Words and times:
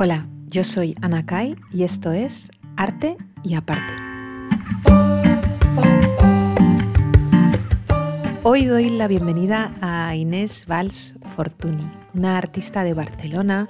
Hola, 0.00 0.28
yo 0.46 0.62
soy 0.62 0.94
Ana 1.02 1.26
Kai 1.26 1.56
y 1.72 1.82
esto 1.82 2.12
es 2.12 2.52
Arte 2.76 3.16
y 3.42 3.54
Aparte. 3.54 3.94
Hoy 8.44 8.64
doy 8.66 8.90
la 8.90 9.08
bienvenida 9.08 9.72
a 9.80 10.14
Inés 10.14 10.66
Valls 10.70 11.16
Fortuny, 11.34 11.90
una 12.14 12.38
artista 12.38 12.84
de 12.84 12.94
Barcelona, 12.94 13.66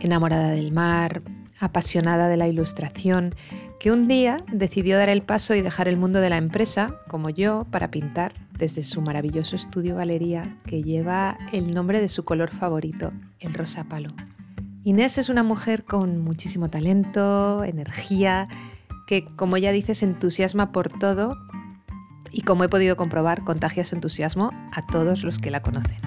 enamorada 0.00 0.52
del 0.52 0.72
mar, 0.72 1.20
apasionada 1.60 2.28
de 2.28 2.38
la 2.38 2.48
ilustración, 2.48 3.34
que 3.78 3.92
un 3.92 4.08
día 4.08 4.40
decidió 4.50 4.96
dar 4.96 5.10
el 5.10 5.20
paso 5.20 5.54
y 5.54 5.60
dejar 5.60 5.86
el 5.86 5.98
mundo 5.98 6.22
de 6.22 6.30
la 6.30 6.38
empresa, 6.38 6.94
como 7.08 7.28
yo, 7.28 7.66
para 7.70 7.90
pintar 7.90 8.32
desde 8.56 8.84
su 8.84 9.02
maravilloso 9.02 9.54
estudio 9.54 9.96
galería 9.96 10.56
que 10.64 10.82
lleva 10.82 11.36
el 11.52 11.74
nombre 11.74 12.00
de 12.00 12.08
su 12.08 12.24
color 12.24 12.52
favorito, 12.52 13.12
el 13.40 13.52
rosa 13.52 13.84
palo. 13.84 14.14
Inés 14.88 15.18
es 15.18 15.28
una 15.28 15.42
mujer 15.42 15.84
con 15.84 16.18
muchísimo 16.18 16.70
talento, 16.70 17.62
energía, 17.62 18.48
que 19.06 19.26
como 19.36 19.58
ella 19.58 19.70
dice 19.70 19.94
se 19.94 20.06
entusiasma 20.06 20.72
por 20.72 20.88
todo 20.88 21.36
y 22.32 22.40
como 22.40 22.64
he 22.64 22.70
podido 22.70 22.96
comprobar 22.96 23.44
contagia 23.44 23.84
su 23.84 23.96
entusiasmo 23.96 24.50
a 24.72 24.86
todos 24.86 25.24
los 25.24 25.38
que 25.40 25.50
la 25.50 25.60
conocen. 25.60 25.98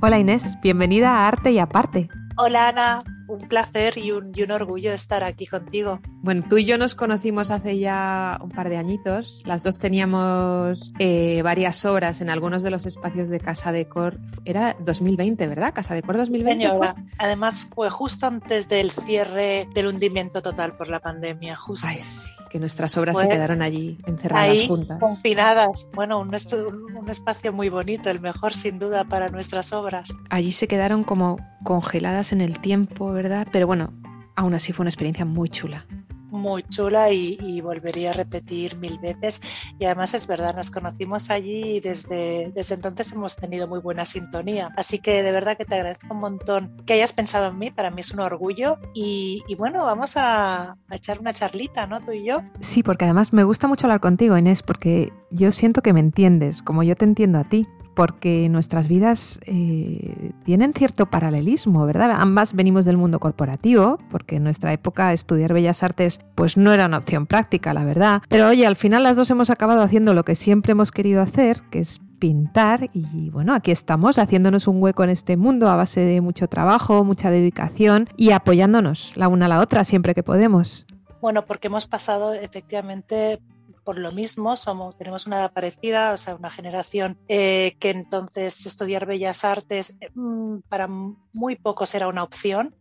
Hola 0.00 0.20
Inés, 0.20 0.58
bienvenida 0.62 1.16
a 1.16 1.26
Arte 1.26 1.50
y 1.50 1.58
Aparte. 1.58 2.08
Hola 2.36 2.68
Ana, 2.68 3.02
un 3.28 3.46
placer 3.46 3.98
y 3.98 4.10
un, 4.12 4.32
orgullo 4.50 4.92
estar 4.92 5.22
aquí 5.22 5.46
contigo. 5.46 6.00
Bueno, 6.22 6.42
tú 6.48 6.58
y 6.58 6.64
yo 6.64 6.78
nos 6.78 6.94
conocimos 6.94 7.50
hace 7.50 7.78
ya 7.78 8.40
un 8.42 8.50
par 8.50 8.68
de 8.68 8.78
añitos. 8.78 9.42
Las 9.44 9.62
dos 9.62 9.78
teníamos 9.78 10.92
eh, 10.98 11.42
varias 11.42 11.84
obras 11.84 12.20
en 12.20 12.30
algunos 12.30 12.62
de 12.62 12.70
los 12.70 12.86
espacios 12.86 13.28
de 13.28 13.40
Casa 13.40 13.72
de 13.72 13.86
Cor. 13.86 14.18
Era 14.44 14.74
2020, 14.80 15.46
¿verdad? 15.46 15.74
Casa 15.74 15.94
de 15.94 16.02
Cor 16.02 16.16
2020. 16.16 16.66
Señora, 16.66 16.94
además 17.18 17.68
fue 17.74 17.90
justo 17.90 18.26
antes 18.26 18.68
del 18.68 18.90
cierre 18.90 19.68
del 19.74 19.86
hundimiento 19.86 20.42
total 20.42 20.76
por 20.76 20.88
la 20.88 21.00
pandemia. 21.00 21.56
Justo. 21.56 21.86
Ay, 21.86 21.98
sí, 21.98 22.30
que 22.48 22.58
nuestras 22.58 22.96
obras 22.96 23.18
se 23.18 23.28
quedaron 23.28 23.62
allí 23.62 23.98
encerradas 24.06 24.50
ahí, 24.50 24.66
juntas. 24.66 24.98
Confinadas. 25.00 25.88
Bueno, 25.94 26.20
un, 26.20 26.28
un 26.28 27.10
espacio 27.10 27.52
muy 27.52 27.68
bonito, 27.68 28.10
el 28.10 28.20
mejor 28.20 28.54
sin 28.54 28.78
duda 28.78 29.04
para 29.04 29.28
nuestras 29.28 29.72
obras. 29.72 30.14
Allí 30.30 30.52
se 30.52 30.68
quedaron 30.68 31.04
como 31.04 31.38
congeladas 31.64 32.32
en 32.32 32.40
el 32.40 32.58
tiempo, 32.60 33.12
¿verdad? 33.12 33.46
Pero 33.52 33.66
bueno, 33.66 33.92
aún 34.36 34.54
así 34.54 34.72
fue 34.72 34.84
una 34.84 34.90
experiencia 34.90 35.24
muy 35.24 35.48
chula 35.48 35.86
muy 36.30 36.62
chula 36.64 37.12
y, 37.12 37.60
volvería 37.60 38.10
a 38.10 38.12
repetir 38.12 38.76
mil 38.76 38.98
veces. 38.98 39.40
Y 39.78 39.84
además 39.84 40.14
es 40.14 40.26
verdad, 40.26 40.54
nos 40.54 40.70
conocimos 40.70 41.30
allí 41.30 41.76
y 41.76 41.80
desde, 41.80 42.52
desde 42.54 42.76
entonces 42.76 43.12
hemos 43.12 43.36
tenido 43.36 43.66
muy 43.66 43.80
buena 43.80 44.04
sintonía. 44.04 44.70
Así 44.76 44.98
que 44.98 45.22
de 45.22 45.32
verdad 45.32 45.56
que 45.56 45.64
te 45.64 45.74
agradezco 45.74 46.06
un 46.10 46.20
montón 46.20 46.82
que 46.86 46.94
hayas 46.94 47.12
pensado 47.12 47.48
en 47.48 47.58
mí, 47.58 47.70
para 47.70 47.90
mí 47.90 48.00
es 48.00 48.12
un 48.12 48.20
orgullo. 48.20 48.78
Y, 48.94 49.42
bueno, 49.56 49.84
vamos 49.84 50.16
a, 50.16 50.72
a, 50.88 50.96
echar 50.96 51.18
una 51.20 51.32
charlita, 51.32 51.86
¿no? 51.86 52.00
Tú 52.00 52.12
y 52.12 52.24
yo. 52.24 52.42
Sí, 52.60 52.82
porque 52.82 53.04
además 53.04 53.32
me 53.32 53.44
gusta 53.44 53.68
mucho 53.68 53.86
hablar 53.86 54.00
contigo, 54.00 54.36
Inés, 54.36 54.62
porque 54.62 55.12
yo 55.30 55.52
siento 55.52 55.82
que 55.82 55.92
me 55.92 56.00
entiendes, 56.00 56.62
como 56.62 56.82
yo 56.82 56.96
te 56.96 57.04
entiendo 57.04 57.38
a 57.38 57.44
ti 57.44 57.66
porque 57.98 58.48
nuestras 58.48 58.86
vidas 58.86 59.40
eh, 59.44 60.30
tienen 60.44 60.72
cierto 60.72 61.06
paralelismo, 61.06 61.84
¿verdad? 61.84 62.12
Ambas 62.12 62.52
venimos 62.52 62.84
del 62.84 62.96
mundo 62.96 63.18
corporativo, 63.18 63.98
porque 64.08 64.36
en 64.36 64.44
nuestra 64.44 64.72
época 64.72 65.12
estudiar 65.12 65.52
bellas 65.52 65.82
artes 65.82 66.20
pues 66.36 66.56
no 66.56 66.72
era 66.72 66.86
una 66.86 66.98
opción 66.98 67.26
práctica, 67.26 67.74
la 67.74 67.82
verdad. 67.82 68.22
Pero 68.28 68.50
oye, 68.50 68.68
al 68.68 68.76
final 68.76 69.02
las 69.02 69.16
dos 69.16 69.28
hemos 69.32 69.50
acabado 69.50 69.82
haciendo 69.82 70.14
lo 70.14 70.24
que 70.24 70.36
siempre 70.36 70.70
hemos 70.70 70.92
querido 70.92 71.20
hacer, 71.20 71.62
que 71.72 71.80
es 71.80 72.00
pintar 72.20 72.88
y 72.92 73.30
bueno, 73.30 73.52
aquí 73.52 73.72
estamos 73.72 74.20
haciéndonos 74.20 74.68
un 74.68 74.80
hueco 74.80 75.02
en 75.02 75.10
este 75.10 75.36
mundo 75.36 75.68
a 75.68 75.74
base 75.74 75.98
de 75.98 76.20
mucho 76.20 76.46
trabajo, 76.46 77.02
mucha 77.02 77.32
dedicación 77.32 78.08
y 78.16 78.30
apoyándonos 78.30 79.16
la 79.16 79.26
una 79.26 79.46
a 79.46 79.48
la 79.48 79.58
otra 79.58 79.82
siempre 79.82 80.14
que 80.14 80.22
podemos. 80.22 80.86
Bueno, 81.20 81.46
porque 81.46 81.66
hemos 81.66 81.88
pasado 81.88 82.32
efectivamente 82.32 83.40
por 83.88 83.98
lo 83.98 84.12
mismo, 84.12 84.54
somos, 84.58 84.98
tenemos 84.98 85.26
una 85.26 85.38
edad 85.38 85.52
parecida, 85.54 86.12
o 86.12 86.18
sea, 86.18 86.34
una 86.34 86.50
generación 86.50 87.18
eh, 87.26 87.74
que 87.80 87.88
entonces 87.88 88.66
estudiar 88.66 89.06
bellas 89.06 89.46
artes 89.46 89.96
mm, 90.12 90.58
para 90.68 90.88
muy 90.88 91.56
pocos 91.56 91.94
era 91.94 92.06
una 92.06 92.22
opción. 92.22 92.76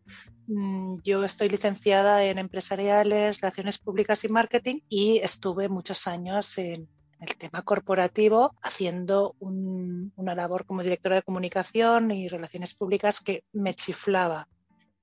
Mm, 0.48 0.98
yo 1.06 1.24
estoy 1.24 1.48
licenciada 1.48 2.26
en 2.26 2.40
empresariales, 2.40 3.40
relaciones 3.40 3.78
públicas 3.78 4.26
y 4.26 4.28
marketing 4.28 4.82
y 4.90 5.20
estuve 5.20 5.70
muchos 5.70 6.08
años 6.08 6.58
en, 6.58 6.90
el 7.22 7.38
tema 7.38 7.62
corporativo, 7.62 8.54
haciendo 8.62 9.38
una 9.40 10.36
labor 10.36 10.66
como 10.66 10.84
directora 10.84 11.16
de 11.16 11.24
comunicación 11.24 12.12
y 12.12 12.28
relaciones 12.28 12.74
públicas 12.74 13.22
que 13.22 13.46
me 13.54 13.74
chiflaba. 13.74 14.50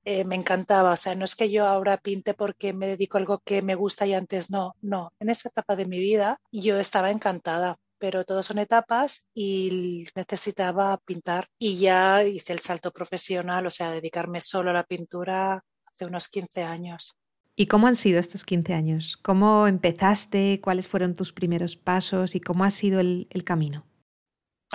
Eh, 0.04 0.24
me 0.24 0.34
encantaba. 0.34 0.92
O 0.92 0.96
sea, 0.96 1.14
no 1.14 1.24
es 1.24 1.34
que 1.34 1.50
yo 1.50 1.66
ahora 1.66 1.96
pinte 1.96 2.34
porque 2.34 2.72
me 2.72 2.86
dedico 2.86 3.16
a 3.16 3.20
algo 3.20 3.38
que 3.38 3.62
me 3.62 3.74
gusta 3.74 4.06
y 4.06 4.14
antes 4.14 4.50
no. 4.50 4.74
No, 4.82 5.12
en 5.18 5.30
esa 5.30 5.48
etapa 5.48 5.76
de 5.76 5.86
mi 5.86 5.98
vida 5.98 6.40
yo 6.52 6.78
estaba 6.78 7.10
encantada, 7.10 7.78
pero 7.98 8.24
todos 8.24 8.46
son 8.46 8.58
etapas 8.58 9.28
y 9.32 10.06
necesitaba 10.14 10.98
pintar 10.98 11.46
y 11.58 11.78
ya 11.78 12.22
hice 12.22 12.52
el 12.52 12.60
salto 12.60 12.90
profesional, 12.90 13.66
o 13.66 13.70
sea, 13.70 13.90
dedicarme 13.90 14.40
solo 14.40 14.70
a 14.70 14.74
la 14.74 14.84
pintura 14.84 15.64
hace 15.86 16.04
unos 16.04 16.28
15 16.28 16.64
años. 16.64 17.16
¿Y 17.56 17.66
cómo 17.66 17.86
han 17.86 17.96
sido 17.96 18.18
estos 18.18 18.44
15 18.44 18.74
años? 18.74 19.16
¿Cómo 19.22 19.68
empezaste? 19.68 20.60
¿Cuáles 20.60 20.88
fueron 20.88 21.14
tus 21.14 21.32
primeros 21.32 21.76
pasos? 21.76 22.34
¿Y 22.34 22.40
cómo 22.40 22.64
ha 22.64 22.70
sido 22.70 22.98
el, 22.98 23.28
camino? 23.44 23.86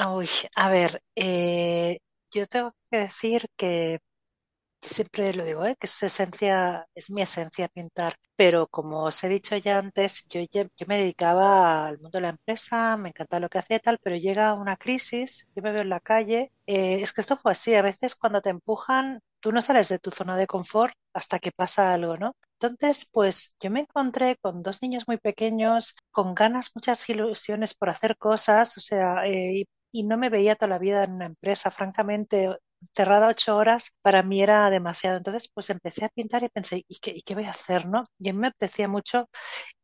Uy, 0.08 0.30
a 0.56 0.70
ver, 0.70 1.04
eh, 1.14 2.00
yo 2.32 2.48
tengo 2.48 2.74
que 2.90 3.00
decir 3.00 3.46
que 3.58 4.00
siempre 4.82 5.34
lo 5.34 5.44
digo, 5.44 5.66
¿eh? 5.66 5.76
que 5.80 5.88
es 5.88 6.04
esencia, 6.04 6.88
es 6.96 7.10
mi 7.12 7.22
esencia 7.22 7.68
pintar. 7.68 8.16
Pero 8.36 8.68
como 8.68 9.04
os 9.04 9.24
he 9.24 9.30
dicho 9.30 9.56
ya 9.58 9.80
antes, 9.80 10.28
yo, 10.28 10.42
yo 10.52 10.86
me 10.88 10.98
dedicaba 10.98 11.88
al 11.88 12.00
mundo 12.00 12.18
de 12.18 12.22
la 12.22 12.30
empresa, 12.30 12.98
me 12.98 13.10
encantaba 13.10 13.42
lo 13.42 13.50
que 13.50 13.60
hacía 13.60 13.80
tal, 13.80 14.00
pero 14.02 14.16
llega 14.16 14.54
una 14.54 14.78
crisis, 14.78 15.48
yo 15.56 15.62
me 15.62 15.72
veo 15.72 15.82
en 15.82 15.90
la 15.90 16.00
calle. 16.00 16.52
Eh, 16.66 17.02
es 17.02 17.14
que 17.14 17.22
esto 17.22 17.38
fue 17.38 17.52
así, 17.52 17.76
a 17.76 17.82
veces 17.82 18.16
cuando 18.16 18.42
te 18.42 18.50
empujan, 18.50 19.22
tú 19.40 19.52
no 19.52 19.62
sales 19.62 19.90
de 19.90 20.00
tu 20.00 20.12
zona 20.12 20.38
de 20.38 20.48
confort 20.48 20.94
hasta 21.14 21.40
que 21.40 21.52
pasa 21.52 21.94
algo, 21.94 22.18
¿no? 22.18 22.36
Entonces, 22.62 23.10
pues 23.12 23.56
yo 23.60 23.72
me 23.72 23.82
encontré 23.82 24.38
con 24.42 24.64
dos 24.64 24.82
niños 24.82 25.06
muy 25.08 25.18
pequeños, 25.18 25.96
con 26.12 26.36
ganas, 26.36 26.72
muchas 26.76 27.08
ilusiones 27.10 27.74
por 27.74 27.90
hacer 27.90 28.18
cosas, 28.18 28.78
o 28.78 28.82
sea, 28.82 29.26
eh, 29.26 29.66
y 29.92 30.04
no 30.04 30.18
me 30.18 30.30
veía 30.30 30.56
toda 30.56 30.70
la 30.70 30.80
vida 30.80 31.04
en 31.04 31.14
una 31.14 31.26
empresa, 31.26 31.72
francamente, 31.72 32.50
cerrada 32.96 33.28
ocho 33.28 33.56
horas 33.58 33.92
para 34.02 34.24
mí 34.24 34.42
era 34.44 34.70
demasiado. 34.70 35.18
Entonces, 35.18 35.50
pues 35.54 35.70
empecé 35.70 36.06
a 36.06 36.10
pintar 36.10 36.44
y 36.44 36.50
pensé, 36.50 36.84
¿y 36.88 37.00
qué, 37.00 37.18
qué 37.26 37.36
voy 37.36 37.46
a 37.46 37.52
hacer? 37.52 37.88
¿no? 37.88 38.04
Y 38.20 38.30
a 38.30 38.34
mí 38.34 38.40
me 38.40 38.48
apetecía 38.48 38.88
mucho 38.88 39.30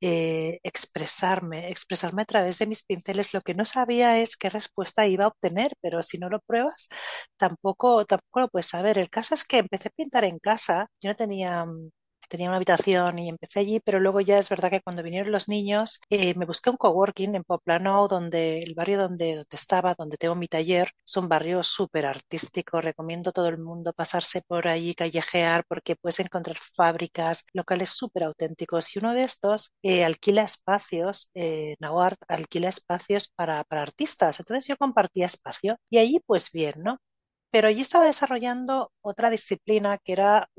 eh, 0.01 0.59
expresarme, 0.63 1.69
expresarme 1.69 2.23
a 2.23 2.25
través 2.25 2.59
de 2.59 2.67
mis 2.67 2.83
pinceles. 2.83 3.33
Lo 3.33 3.41
que 3.41 3.55
no 3.55 3.65
sabía 3.65 4.19
es 4.19 4.37
qué 4.37 4.49
respuesta 4.49 5.07
iba 5.07 5.25
a 5.25 5.29
obtener, 5.29 5.73
pero 5.81 6.03
si 6.03 6.17
no 6.17 6.29
lo 6.29 6.39
pruebas, 6.41 6.89
tampoco, 7.37 8.05
tampoco 8.05 8.41
lo 8.41 8.47
puedes 8.49 8.67
saber. 8.67 8.97
El 8.97 9.09
caso 9.09 9.35
es 9.35 9.43
que 9.45 9.59
empecé 9.59 9.89
a 9.89 9.91
pintar 9.95 10.23
en 10.25 10.39
casa. 10.39 10.87
Yo 11.01 11.09
no 11.09 11.15
tenía 11.15 11.65
mm, 11.65 11.91
tenía 12.27 12.47
una 12.47 12.57
habitación 12.57 13.19
y 13.19 13.29
empecé 13.29 13.59
allí, 13.61 13.79
pero 13.79 13.99
luego 13.99 14.21
ya 14.21 14.37
es 14.37 14.49
verdad 14.49 14.69
que 14.71 14.81
cuando 14.81 15.03
vinieron 15.03 15.31
los 15.31 15.47
niños 15.47 15.99
eh, 16.09 16.33
me 16.35 16.45
busqué 16.45 16.69
un 16.69 16.77
coworking 16.77 17.35
en 17.35 17.43
Poplano, 17.43 18.07
donde 18.07 18.63
el 18.63 18.73
barrio 18.75 18.97
donde, 18.99 19.35
donde 19.35 19.47
estaba, 19.51 19.95
donde 19.97 20.17
tengo 20.17 20.35
mi 20.35 20.47
taller, 20.47 20.89
es 21.05 21.17
un 21.17 21.29
barrio 21.29 21.63
súper 21.63 22.05
artístico. 22.05 22.81
Recomiendo 22.81 23.29
a 23.29 23.33
todo 23.33 23.47
el 23.49 23.57
mundo 23.57 23.93
pasarse 23.93 24.41
por 24.47 24.67
allí, 24.67 24.93
callejear, 24.95 25.63
porque 25.67 25.95
puedes 25.95 26.19
encontrar 26.19 26.57
fábricas, 26.57 27.45
locales 27.53 27.89
súper 27.89 28.23
auténticos. 28.23 28.95
Y 28.95 28.99
uno 28.99 29.13
de 29.13 29.23
estos 29.23 29.73
eh, 29.83 30.03
alquila 30.03 30.43
espacios, 30.43 31.29
eh, 31.33 31.75
Nauart 31.79 32.17
alquila 32.27 32.69
espacios 32.69 33.29
para, 33.35 33.63
para 33.63 33.81
artistas. 33.81 34.39
Entonces 34.39 34.67
yo 34.67 34.77
compartía 34.77 35.25
espacio 35.25 35.77
y 35.89 35.97
allí 35.99 36.19
pues 36.25 36.51
bien, 36.51 36.75
¿no? 36.83 36.99
Pero 37.51 37.67
allí 37.69 37.81
estaba 37.81 38.05
desarrollando 38.05 38.91
otra 39.01 39.29
disciplina 39.29 39.97
que 39.97 40.13
era 40.13 40.49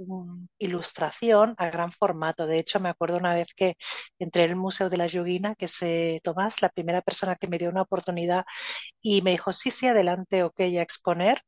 ilustración 0.58 1.54
a 1.58 1.68
gran 1.70 1.92
formato. 1.92 2.46
De 2.46 2.58
hecho, 2.58 2.80
me 2.80 2.88
acuerdo 2.88 3.18
una 3.18 3.34
vez 3.34 3.48
que 3.54 3.76
entré 4.18 4.44
en 4.44 4.50
el 4.50 4.56
Museo 4.56 4.88
de 4.90 4.96
la 4.96 5.06
Yoguina, 5.06 5.54
que 5.54 5.66
es 5.66 6.22
Tomás, 6.22 6.62
la 6.62 6.70
primera 6.70 7.02
persona 7.02 7.36
que 7.36 7.48
me 7.48 7.58
dio 7.58 7.70
una 7.70 7.82
oportunidad 7.82 8.44
y 9.02 9.22
me 9.22 9.32
dijo, 9.32 9.52
sí, 9.52 9.70
sí, 9.70 9.86
adelante, 9.88 10.42
ok, 10.44 10.60
a 10.60 10.82
exponer. 10.82 11.40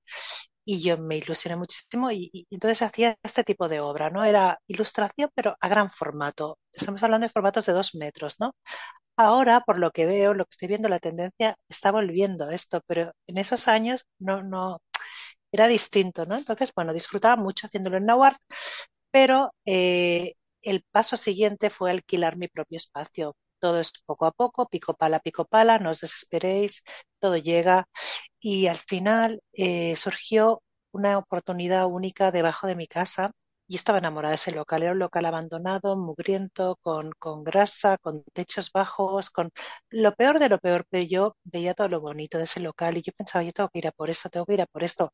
Y 0.64 0.82
yo 0.82 0.99
me 0.99 1.17
ilusioné 1.17 1.56
muchísimo 1.56 2.11
y, 2.11 2.29
y, 2.32 2.46
entonces 2.50 2.82
hacía 2.82 3.17
este 3.23 3.43
tipo 3.44 3.69
de 3.69 3.81
obra, 3.81 4.11
¿no? 4.11 4.25
Era 4.25 4.61
ilustración, 4.67 5.31
pero 5.34 5.56
a 5.61 5.69
gran 5.69 5.91
formato. 5.91 6.58
Estamos 6.73 7.02
hablando 7.02 7.26
de 7.26 7.32
formatos 7.32 7.64
de 7.67 7.73
dos 7.73 7.94
metros, 7.94 8.37
¿no? 8.38 8.52
Ahora, 9.17 9.62
por 9.62 9.79
lo 9.79 9.91
que 9.91 10.06
veo, 10.06 10.34
lo 10.34 10.44
que 10.44 10.50
estoy 10.52 10.69
viendo, 10.69 10.88
la 10.88 11.00
tendencia 11.00 11.56
está 11.69 11.93
volviendo 11.93 12.50
esto, 12.50 12.82
pero 12.87 13.12
en 13.26 13.38
esos 13.38 13.69
años 13.69 14.06
no, 14.19 14.43
no, 14.44 14.81
era 15.52 15.66
distinto, 15.68 16.26
¿no? 16.26 16.36
Entonces, 16.36 16.72
bueno, 16.74 16.92
disfrutaba 16.92 17.36
mucho 17.36 17.66
haciéndolo 17.66 17.96
en 17.98 18.06
Nauart, 18.06 18.38
pero 19.10 19.54
eh, 19.64 20.34
el 20.62 20.82
paso 20.90 21.16
siguiente 21.16 21.70
fue 21.70 21.90
alquilar 21.90 22.36
mi 22.36 22.48
propio 22.48 22.76
espacio. 22.78 23.36
todo 23.58 23.80
es 23.80 23.92
poco 24.06 24.26
a 24.26 24.32
poco, 24.32 24.68
pico 24.68 24.94
pala, 24.94 25.18
pico 25.20 25.44
pala, 25.46 25.78
no 25.78 25.90
os 25.90 26.00
desesperéis, 26.00 26.84
todo 27.18 27.36
llega 27.36 27.88
y 28.40 28.68
al 28.68 28.78
final 28.78 29.40
eh, 29.52 29.96
surgió 29.96 30.62
una 30.92 31.18
oportunidad 31.18 31.86
única 31.86 32.30
debajo 32.32 32.66
de 32.68 32.76
mi 32.76 32.86
casa 32.86 33.32
y 33.69 33.76
estaba 33.76 33.99
enamorada 33.99 34.31
de 34.31 34.37
ese 34.37 34.53
local. 34.53 34.82
Era 34.82 34.93
un 34.93 34.99
local 34.99 35.26
abandonado, 35.26 35.97
mugriento, 35.97 36.79
con, 36.82 37.12
con 37.19 37.44
grasa, 37.44 37.99
con 37.99 38.25
techos 38.32 38.73
bajos, 38.73 39.31
con 39.31 39.50
lo 39.91 40.15
peor 40.15 40.38
de 40.38 40.49
lo 40.49 40.59
peor, 40.59 40.87
pero 40.91 41.05
yo 41.05 41.37
veía 41.44 41.75
todo 41.75 41.88
lo 41.88 42.00
bonito 42.00 42.38
de 42.38 42.44
ese 42.44 42.61
local 42.61 42.97
y 42.97 43.03
yo 43.03 43.12
pensaba, 43.17 43.44
yo 43.44 43.53
tengo 43.53 43.69
que 43.69 43.79
ir 43.81 43.87
a 43.88 43.93
por 43.93 44.11
esto, 44.11 44.31
tengo 44.31 44.47
que 44.47 44.55
ir 44.55 44.62
a 44.62 44.67
por 44.67 44.85
esto. 44.85 45.12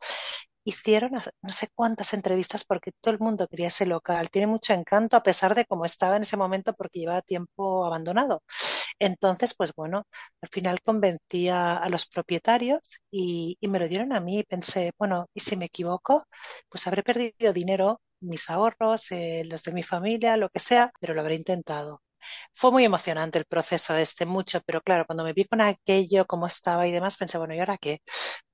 Hicieron 0.65 1.13
no 1.43 1.53
sé 1.53 1.69
cuántas 1.75 2.15
entrevistas 2.15 2.65
porque 2.65 2.93
todo 3.01 3.13
el 3.13 3.21
mundo 3.21 3.47
quería 3.49 3.69
ese 3.69 3.87
local. 3.87 4.31
Tiene 4.31 4.47
mucho 4.47 4.73
encanto 4.73 5.17
a 5.17 5.23
pesar 5.23 5.55
de 5.55 5.67
cómo 5.67 5.85
estaba 5.85 6.17
en 6.17 6.23
ese 6.23 6.37
momento 6.37 6.75
porque 6.75 7.01
llevaba 7.01 7.23
tiempo 7.23 7.85
abandonado. 7.85 8.43
Entonces, 8.99 9.55
pues 9.55 9.73
bueno, 9.75 10.07
al 10.41 10.49
final 10.51 10.81
convencí 10.83 11.49
a, 11.49 11.87
los 11.91 12.07
propietarios 12.07 13.01
y, 13.11 13.57
y, 13.61 13.69
me 13.69 13.79
lo 13.79 13.89
dieron 13.89 14.13
a 14.13 14.21
mí. 14.21 14.43
Pensé, 14.45 14.93
bueno, 14.99 15.27
¿y 15.35 15.41
si 15.41 15.57
me 15.57 15.67
equivoco? 15.67 16.25
Pues 16.69 16.87
habré 16.87 17.03
perdido 17.03 17.53
dinero 17.53 18.01
mis 18.25 18.51
ahorros, 18.51 19.11
eh, 19.13 19.45
los 19.47 19.63
de 19.65 19.73
mi 19.73 19.83
familia, 19.83 20.37
lo 20.37 20.49
que 20.51 20.59
sea, 20.61 20.93
pero 21.01 21.15
lo 21.15 21.21
habré 21.21 21.37
intentado. 21.37 22.03
Fue 22.53 22.71
muy 22.73 22.85
emocionante 22.85 23.39
el 23.39 23.45
proceso 23.47 23.97
este, 23.97 24.27
mucho, 24.27 24.61
pero 24.67 24.81
claro, 24.83 25.05
cuando 25.07 25.25
me 25.25 25.33
vi 25.35 25.45
con 25.45 25.61
aquello, 25.61 26.27
cómo 26.27 26.47
estaba 26.47 26.87
y 26.87 26.93
demás, 26.93 27.17
pensé, 27.19 27.39
bueno, 27.39 27.55
¿y 27.55 27.61
ahora 27.61 27.79
qué? 27.79 28.01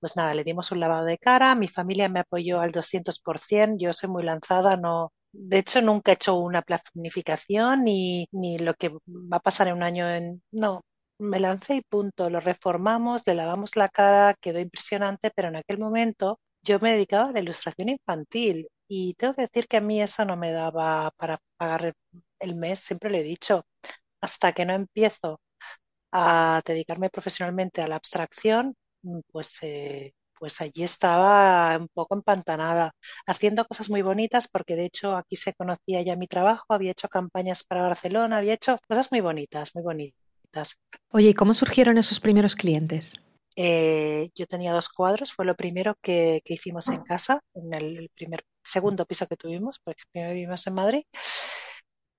Pues 0.00 0.16
nada, 0.16 0.34
le 0.34 0.44
dimos 0.44 0.72
un 0.72 0.80
lavado 0.80 1.04
de 1.06 1.18
cara, 1.18 1.54
mi 1.54 1.68
familia 1.68 2.08
me 2.08 2.20
apoyó 2.20 2.60
al 2.60 2.72
200%, 2.72 3.76
yo 3.78 3.92
soy 3.92 4.10
muy 4.10 4.24
lanzada, 4.24 4.76
no, 4.76 5.12
de 5.32 5.58
hecho, 5.58 5.80
nunca 5.80 6.10
he 6.12 6.14
hecho 6.14 6.36
una 6.36 6.62
planificación 6.62 7.84
ni, 7.84 8.26
ni 8.32 8.58
lo 8.58 8.74
que 8.74 8.88
va 8.90 9.36
a 9.38 9.40
pasar 9.40 9.68
en 9.68 9.74
un 9.74 9.82
año 9.82 10.08
en, 10.08 10.42
no, 10.50 10.82
me 11.18 11.38
lancé 11.40 11.76
y 11.76 11.82
punto, 11.82 12.30
lo 12.30 12.40
reformamos, 12.40 13.22
le 13.26 13.34
lavamos 13.34 13.76
la 13.76 13.88
cara, 13.88 14.34
quedó 14.40 14.58
impresionante, 14.60 15.30
pero 15.34 15.48
en 15.48 15.56
aquel 15.56 15.78
momento 15.78 16.40
yo 16.62 16.78
me 16.80 16.92
dedicaba 16.92 17.28
a 17.28 17.32
la 17.32 17.40
ilustración 17.40 17.90
infantil 17.90 18.68
y 18.92 19.14
tengo 19.14 19.34
que 19.34 19.42
decir 19.42 19.68
que 19.68 19.76
a 19.76 19.80
mí 19.80 20.02
eso 20.02 20.24
no 20.24 20.36
me 20.36 20.50
daba 20.50 21.12
para 21.16 21.38
pagar 21.56 21.94
el 22.40 22.56
mes, 22.56 22.80
siempre 22.80 23.08
le 23.08 23.20
he 23.20 23.22
dicho, 23.22 23.64
hasta 24.20 24.52
que 24.52 24.66
no 24.66 24.74
empiezo 24.74 25.40
a 26.12 26.60
dedicarme 26.66 27.08
profesionalmente 27.08 27.82
a 27.82 27.86
la 27.86 27.94
abstracción, 27.94 28.74
mm, 29.02 29.20
pues, 29.30 29.62
eh, 29.62 30.12
pues 30.36 30.60
allí 30.60 30.82
estaba 30.82 31.76
un 31.78 31.86
poco 31.94 32.16
empantanada, 32.16 32.92
haciendo 33.26 33.64
cosas 33.64 33.90
muy 33.90 34.02
bonitas, 34.02 34.48
porque 34.48 34.74
de 34.74 34.86
hecho 34.86 35.14
aquí 35.14 35.36
se 35.36 35.54
conocía 35.54 36.02
ya 36.02 36.16
mi 36.16 36.26
trabajo, 36.26 36.74
había 36.74 36.90
hecho 36.90 37.08
campañas 37.08 37.62
para 37.62 37.82
Barcelona, 37.82 38.38
había 38.38 38.54
hecho 38.54 38.76
cosas 38.88 39.12
muy 39.12 39.20
bonitas, 39.20 39.72
muy 39.76 39.84
bonitas. 39.84 40.80
Oye, 41.12 41.28
¿y 41.28 41.34
cómo 41.34 41.54
surgieron 41.54 41.96
esos 41.96 42.18
primeros 42.18 42.56
clientes? 42.56 43.20
Eh, 43.56 44.30
yo 44.34 44.46
tenía 44.46 44.72
dos 44.72 44.88
cuadros, 44.88 45.32
fue 45.32 45.44
lo 45.44 45.54
primero 45.54 45.94
que, 46.00 46.40
hicimos 46.46 46.88
en 46.88 47.02
casa, 47.02 47.40
en 47.54 47.74
el 47.74 48.10
primer, 48.14 48.42
segundo 48.64 49.06
piso 49.06 49.26
que 49.26 49.36
tuvimos, 49.36 49.80
porque 49.84 50.02
primero 50.12 50.34
vivimos 50.34 50.66
en 50.66 50.74
Madrid, 50.74 51.04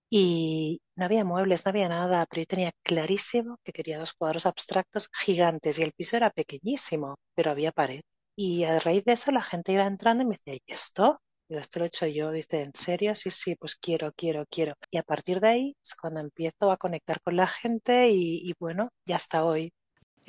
y 0.10 0.82
no 0.96 1.06
había 1.06 1.24
muebles, 1.26 1.66
no 1.66 1.70
había 1.70 1.90
nada, 1.90 2.26
pero 2.30 2.42
yo 2.42 2.46
tenía 2.48 2.72
clarísimo 2.84 3.58
que 3.64 3.72
quería 3.74 4.00
dos 4.00 4.14
cuadros 4.14 4.46
abstractos 4.46 5.10
gigantes 5.14 5.80
y 5.80 5.84
el 5.84 5.94
piso 5.94 6.18
era 6.18 6.30
pequeñísimo, 6.32 7.16
pero 7.36 7.52
había 7.52 7.72
pared. 7.72 8.02
Y 8.36 8.64
a 8.66 8.80
raíz 8.80 9.06
de 9.06 9.14
eso 9.14 9.32
la 9.32 9.42
gente 9.42 9.72
iba 9.74 9.86
entrando 9.88 10.24
y 10.24 10.28
me 10.28 10.36
decía, 10.36 10.56
¿y 10.56 10.62
esto? 10.74 11.18
Digo, 11.48 11.62
esto 11.62 11.80
lo 11.80 11.86
he 11.86 11.88
hecho 11.88 12.08
yo. 12.08 12.32
Dice, 12.32 12.62
¿en 12.62 12.74
serio? 12.76 13.16
Sí, 13.16 13.30
sí, 13.30 13.56
pues 13.56 13.76
quiero, 13.76 14.12
quiero, 14.16 14.46
quiero. 14.50 14.74
Y 14.90 14.98
a 14.98 15.04
partir 15.04 15.40
de 15.40 15.48
ahí 15.50 15.78
es 15.84 15.96
cuando 15.96 16.20
empiezo 16.20 16.72
a 16.72 16.78
conectar 16.78 17.22
con 17.22 17.36
la 17.38 17.48
gente 17.48 18.10
y, 18.10 18.50
y 18.50 18.54
bueno, 18.60 18.90
ya 19.06 19.16
hasta 19.18 19.46
hoy. 19.46 19.72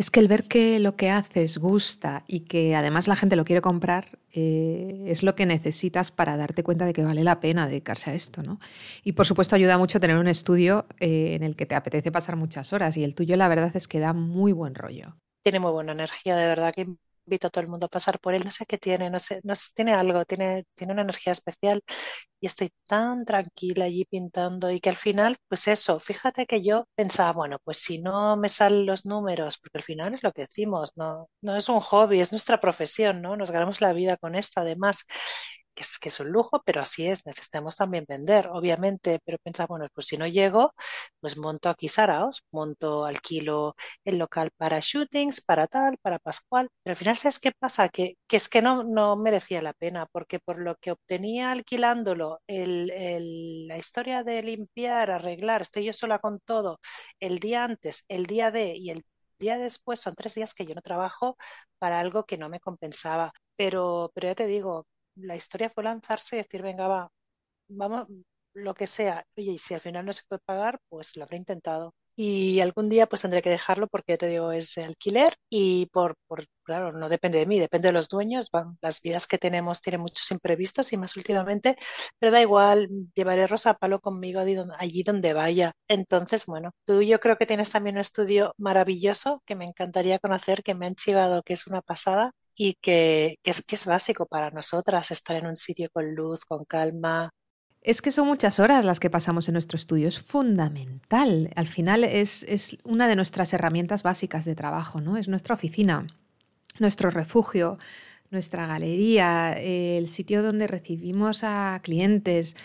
Es 0.03 0.11
que 0.11 0.19
el 0.19 0.27
ver 0.27 0.43
que 0.49 0.81
lo 0.81 0.97
que 0.97 1.11
haces 1.11 1.59
gusta 1.59 2.25
y 2.27 2.41
que 2.41 2.75
además 2.75 3.07
la 3.07 3.15
gente 3.15 3.37
lo 3.37 3.45
quiere 3.45 3.63
comprar 3.63 4.19
eh, 4.33 5.05
es 5.07 5.23
lo 5.23 5.37
que 5.37 5.47
necesitas 5.47 6.11
para 6.11 6.37
darte 6.37 6.65
cuenta 6.65 6.87
de 6.87 6.93
que 6.93 7.05
vale 7.05 7.23
la 7.23 7.39
pena 7.39 7.69
dedicarse 7.69 8.11
a 8.11 8.15
esto, 8.15 8.43
¿no? 8.43 8.59
Y 9.05 9.13
por 9.13 9.27
supuesto 9.27 9.55
ayuda 9.55 9.79
mucho 9.79 10.01
tener 10.01 10.19
un 10.19 10.27
estudio 10.27 10.87
eh, 10.99 11.35
en 11.35 11.45
el 11.45 11.55
que 11.55 11.67
te 11.67 11.77
apetece 11.77 12.11
pasar 12.11 12.35
muchas 12.35 12.73
horas 12.73 12.97
y 12.97 13.05
el 13.05 13.15
tuyo 13.15 13.37
la 13.37 13.47
verdad 13.47 13.71
es 13.77 13.87
que 13.87 14.01
da 14.01 14.13
muy 14.13 14.51
buen 14.51 14.75
rollo. 14.75 15.15
Tiene 15.45 15.61
muy 15.61 15.71
buena 15.71 15.93
energía, 15.93 16.35
de 16.35 16.49
verdad 16.49 16.75
que 16.75 16.85
invito 17.27 17.47
a 17.49 17.51
todo 17.51 17.63
el 17.65 17.71
mundo 17.71 17.87
a 17.87 17.89
pasar 17.89 18.19
por 18.21 18.35
él. 18.35 18.43
No 18.45 18.51
sé 18.51 18.67
qué 18.67 18.79
tiene, 18.79 19.11
no 19.11 19.19
sé, 19.21 19.41
no 19.45 19.55
sé, 19.57 19.71
tiene 19.75 19.95
algo, 19.95 20.25
tiene, 20.25 20.65
tiene 20.75 20.93
una 20.93 21.03
energía 21.03 21.33
especial 21.33 21.83
y 22.41 22.47
estoy 22.47 22.71
tan 22.87 23.25
tranquila 23.25 23.85
allí 23.87 24.05
pintando 24.05 24.71
y 24.71 24.81
que 24.81 24.91
al 24.91 24.97
final, 24.97 25.37
pues 25.49 25.69
eso, 25.69 26.01
fíjate 26.01 26.47
que 26.47 26.63
yo 26.63 26.87
pensaba, 26.95 27.33
bueno, 27.33 27.59
pues 27.65 27.79
si 27.79 28.01
no 28.03 28.37
me 28.37 28.49
salen 28.49 28.87
los 28.87 29.07
números, 29.07 29.59
porque 29.59 29.79
al 29.79 29.85
final 29.85 30.13
es 30.15 30.23
lo 30.23 30.33
que 30.33 30.43
decimos, 30.43 30.93
no, 30.97 31.29
no 31.41 31.57
es 31.57 31.69
un 31.69 31.81
hobby, 31.81 32.21
es 32.21 32.33
nuestra 32.33 32.61
profesión, 32.61 33.23
¿no? 33.23 33.37
Nos 33.37 33.51
ganamos 33.51 33.81
la 33.81 33.93
vida 33.93 34.17
con 34.17 34.35
esto 34.35 34.61
además 34.61 35.05
que 35.75 36.09
es, 36.09 36.21
un 36.21 36.31
lujo, 36.31 36.63
pero 36.65 36.81
así 36.83 37.07
es, 37.07 37.25
necesitamos 37.27 37.77
también 37.77 38.05
vender, 38.09 38.49
obviamente, 38.53 39.21
pero 39.25 39.39
piensa, 39.43 39.67
bueno, 39.67 39.87
pues 39.95 40.07
si 40.09 40.17
no 40.17 40.27
llego, 40.27 40.73
pues 41.21 41.37
monto 41.39 41.69
aquí 41.69 41.89
Saraos, 41.89 42.43
monto, 42.51 43.05
alquilo 43.05 43.75
el 44.05 44.19
local 44.19 44.51
para 44.57 44.81
shootings, 44.81 45.41
para 45.41 45.67
tal, 45.67 45.99
para 45.99 46.19
Pascual, 46.19 46.69
pero 46.83 46.93
al 46.93 46.97
final, 46.97 47.17
¿sabes 47.17 47.39
qué 47.39 47.53
pasa? 47.59 47.89
Que, 47.89 48.17
que 48.27 48.37
es 48.37 48.49
que 48.49 48.63
no, 48.63 48.85
no 48.85 49.17
merecía 49.17 49.63
la 49.63 49.73
pena, 49.73 50.07
porque 50.13 50.39
por 50.41 50.59
lo 50.61 50.77
que 50.77 50.93
obtenía 50.93 51.51
alquilándolo, 51.53 52.41
el, 52.47 52.91
el, 52.91 53.67
la 53.69 53.79
historia 53.79 54.23
de 54.25 54.43
limpiar, 54.43 55.11
arreglar, 55.11 55.63
estoy 55.63 55.85
yo 55.85 55.93
sola 55.93 56.19
con 56.19 56.41
todo, 56.41 56.79
el 57.21 57.39
día 57.39 57.65
antes, 57.65 58.05
el 58.09 58.27
día 58.27 58.51
de 58.51 58.77
y 58.77 58.91
el 58.91 59.03
día 59.39 59.59
después 59.59 60.01
son 60.01 60.15
tres 60.15 60.35
días 60.35 60.55
que 60.55 60.65
yo 60.65 60.75
no 60.75 60.83
trabajo 60.83 61.37
para 61.79 62.01
algo 62.01 62.25
que 62.25 62.39
no 62.39 62.49
me 62.49 62.61
compensaba. 62.61 63.33
Pero, 63.57 64.11
pero 64.15 64.29
ya 64.29 64.35
te 64.35 64.47
digo, 64.47 64.87
la 65.17 65.37
historia 65.37 65.71
fue 65.71 65.85
lanzarse 65.85 66.37
y 66.37 66.39
decir, 66.39 66.63
venga, 66.63 66.89
va, 66.89 67.11
vamos, 67.69 68.07
lo 68.55 68.75
que 68.75 68.87
sea. 68.87 69.25
Oye, 69.37 69.53
y 69.53 69.59
si 69.59 69.75
al 69.75 69.81
final 69.81 70.05
no 70.07 70.13
se 70.13 70.23
puede 70.29 70.43
pagar, 70.45 70.79
pues 70.89 71.17
lo 71.17 71.25
habré 71.25 71.39
intentado. 71.39 71.95
Y 72.15 72.61
algún 72.61 72.91
día 72.91 73.07
pues 73.07 73.23
tendré 73.23 73.41
que 73.41 73.49
dejarlo 73.49 73.87
porque 73.89 74.19
te 74.19 74.29
digo, 74.29 74.53
es 74.53 74.77
alquiler 74.77 75.33
y 75.49 75.87
por, 75.87 76.15
por, 76.27 76.45
claro, 76.63 76.93
no 76.93 77.09
depende 77.09 77.39
de 77.39 77.47
mí, 77.47 77.59
depende 77.59 77.89
de 77.89 77.93
los 77.93 78.09
dueños. 78.11 78.49
las 78.83 79.01
vidas 79.01 79.27
que 79.27 79.39
tenemos 79.39 79.81
tienen 79.81 80.03
muchos 80.03 80.31
imprevistos 80.31 80.93
y 80.93 80.99
más 80.99 81.17
últimamente, 81.17 81.77
pero 82.19 82.33
da 82.33 82.43
igual, 82.43 82.89
llevaré 83.15 83.47
Rosa 83.47 83.75
Palo 83.75 84.01
conmigo 84.01 84.41
allí 84.41 85.03
donde 85.03 85.33
vaya. 85.33 85.73
Entonces, 85.89 86.45
bueno, 86.47 86.73
tú 86.85 87.01
yo 87.03 87.19
creo 87.19 87.39
que 87.39 87.47
tienes 87.47 87.71
también 87.71 87.97
un 87.97 88.01
estudio 88.03 88.53
maravilloso 88.59 89.43
que 89.47 89.57
me 89.57 89.65
encantaría 89.65 90.19
conocer, 90.19 90.63
que 90.63 90.75
me 90.75 90.87
han 90.87 90.95
chivado, 90.95 91.43
que 91.43 91.55
es 91.55 91.67
una 91.67 91.81
pasada 91.81 92.33
y 92.57 92.75
que, 92.75 93.37
es, 93.45 93.63
que 93.63 93.75
es 93.75 93.87
básico 93.87 94.27
para 94.27 94.51
nosotras 94.51 95.11
estar 95.11 95.37
en 95.37 95.47
un 95.47 95.57
sitio 95.57 95.89
con 95.93 96.15
luz, 96.15 96.45
con 96.45 96.65
calma. 96.65 97.31
Es 97.81 98.01
que 98.01 98.13
son 98.13 98.29
muchas 98.29 98.61
horas 98.61 98.85
las 98.85 99.01
que 99.01 99.11
pasamos 99.11 99.49
en 99.49 99.55
nuestro 99.55 99.77
estudio, 99.77 100.07
es 100.07 100.21
fundamental. 100.21 101.51
Al 101.57 101.67
final 101.67 102.05
es, 102.05 102.45
es 102.45 102.79
una 102.85 103.09
de 103.09 103.17
nuestras 103.17 103.53
herramientas 103.53 104.03
básicas 104.03 104.45
de 104.45 104.55
trabajo, 104.55 105.01
¿no? 105.01 105.17
Es 105.17 105.29
nuestra 105.29 105.55
oficina, 105.55 106.07
nuestro 106.79 107.11
refugio, 107.11 107.79
nuestra 108.31 108.67
galería, 108.67 109.59
el 109.59 110.07
sitio 110.09 110.43
donde 110.43 110.67
recibimos 110.67 111.43
a 111.45 111.81
clientes, 111.83 112.57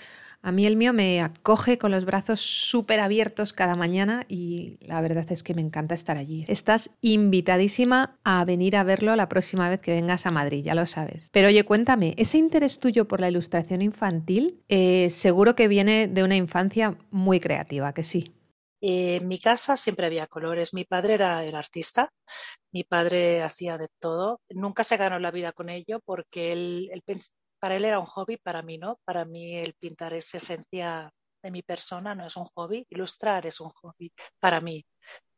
a 0.41 0.51
mí 0.51 0.65
el 0.65 0.75
mío 0.75 0.93
me 0.93 1.21
acoge 1.21 1.77
con 1.77 1.91
los 1.91 2.05
brazos 2.05 2.41
súper 2.41 2.99
abiertos 2.99 3.53
cada 3.53 3.75
mañana 3.75 4.25
y 4.27 4.77
la 4.81 5.01
verdad 5.01 5.25
es 5.31 5.43
que 5.43 5.53
me 5.53 5.61
encanta 5.61 5.95
estar 5.95 6.17
allí. 6.17 6.45
Estás 6.47 6.89
invitadísima 7.01 8.17
a 8.23 8.45
venir 8.45 8.75
a 8.75 8.83
verlo 8.83 9.15
la 9.15 9.29
próxima 9.29 9.69
vez 9.69 9.79
que 9.79 9.93
vengas 9.93 10.25
a 10.25 10.31
Madrid, 10.31 10.63
ya 10.63 10.75
lo 10.75 10.85
sabes. 10.85 11.29
Pero 11.31 11.47
oye, 11.47 11.63
cuéntame, 11.63 12.13
ese 12.17 12.37
interés 12.37 12.79
tuyo 12.79 13.07
por 13.07 13.19
la 13.19 13.29
ilustración 13.29 13.81
infantil 13.81 14.63
eh, 14.69 15.09
seguro 15.09 15.55
que 15.55 15.67
viene 15.67 16.07
de 16.07 16.23
una 16.23 16.35
infancia 16.35 16.97
muy 17.11 17.39
creativa, 17.39 17.93
que 17.93 18.03
sí. 18.03 18.33
En 18.79 19.27
mi 19.27 19.39
casa 19.39 19.75
siempre 19.75 20.05
había 20.05 20.27
colores. 20.27 20.73
Mi 20.73 20.85
padre 20.85 21.15
era 21.15 21.43
el 21.43 21.55
artista, 21.55 22.13
mi 22.71 22.83
padre 22.83 23.41
hacía 23.41 23.77
de 23.77 23.87
todo. 23.99 24.39
Nunca 24.49 24.83
se 24.83 24.97
ganó 24.97 25.19
la 25.19 25.31
vida 25.31 25.51
con 25.51 25.69
ello 25.69 25.99
porque 26.05 26.53
él, 26.53 26.89
él, 26.91 27.03
para 27.59 27.75
él 27.75 27.85
era 27.85 27.99
un 27.99 28.05
hobby, 28.05 28.37
para 28.37 28.61
mí 28.61 28.77
no. 28.77 28.99
Para 29.05 29.25
mí 29.25 29.57
el 29.57 29.73
pintar 29.73 30.13
es 30.13 30.33
esencia 30.35 31.11
de 31.43 31.51
mi 31.51 31.61
persona, 31.63 32.15
no 32.15 32.25
es 32.25 32.37
un 32.37 32.45
hobby. 32.55 32.85
Ilustrar 32.89 33.45
es 33.47 33.59
un 33.61 33.69
hobby 33.69 34.11
para 34.39 34.61
mí, 34.61 34.85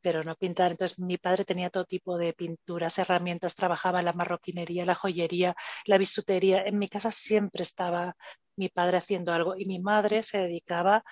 pero 0.01 0.23
no 0.23 0.35
pintar. 0.35 0.71
Entonces 0.71 0.99
mi 0.99 1.17
padre 1.17 1.45
tenía 1.45 1.69
todo 1.69 1.85
tipo 1.85 2.17
de 2.17 2.33
pinturas, 2.33 2.99
herramientas, 2.99 3.55
trabajaba 3.55 4.01
la 4.01 4.13
marroquinería, 4.13 4.85
la 4.85 4.95
joyería, 4.95 5.55
la 5.85 5.97
bisutería. 5.97 6.63
En 6.63 6.77
mi 6.79 6.87
casa 6.89 7.11
siempre 7.11 7.63
estaba 7.63 8.15
mi 8.57 8.69
padre 8.69 8.97
haciendo 8.97 9.33
algo 9.33 9.55
y 9.57 9.65
mi 9.65 9.79
madre 9.79 10.23
se 10.23 10.39
dedicaba 10.39 11.03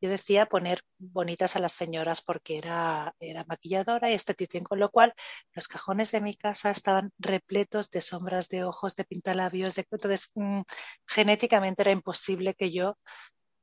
yo 0.00 0.10
decía 0.10 0.46
poner 0.46 0.80
bonitas 0.98 1.56
a 1.56 1.60
las 1.60 1.72
señoras 1.72 2.22
porque 2.22 2.58
era, 2.58 3.14
era 3.20 3.44
maquilladora 3.44 4.10
y 4.10 4.14
esteticien, 4.14 4.64
con 4.64 4.78
lo 4.78 4.90
cual 4.90 5.14
los 5.54 5.68
cajones 5.68 6.12
de 6.12 6.20
mi 6.20 6.34
casa 6.36 6.70
estaban 6.70 7.12
repletos 7.18 7.90
de 7.90 8.02
sombras 8.02 8.48
de 8.48 8.64
ojos, 8.64 8.96
de 8.96 9.04
pintalabios, 9.04 9.74
de 9.74 9.86
entonces 9.90 10.30
mm, 10.34 10.60
genéticamente 11.06 11.82
era 11.82 11.92
imposible 11.92 12.54
que 12.54 12.72
yo 12.72 12.98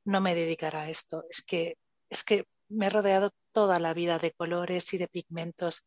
no 0.04 0.20
me 0.20 0.34
dedicara 0.34 0.82
a 0.82 0.90
esto. 0.90 1.24
Es 1.30 1.42
que, 1.44 1.76
es 2.10 2.24
que 2.24 2.44
me 2.68 2.86
he 2.86 2.90
rodeado 2.90 3.30
toda 3.52 3.78
la 3.78 3.94
vida 3.94 4.18
de 4.18 4.32
colores 4.32 4.92
y 4.94 4.98
de 4.98 5.08
pigmentos 5.08 5.84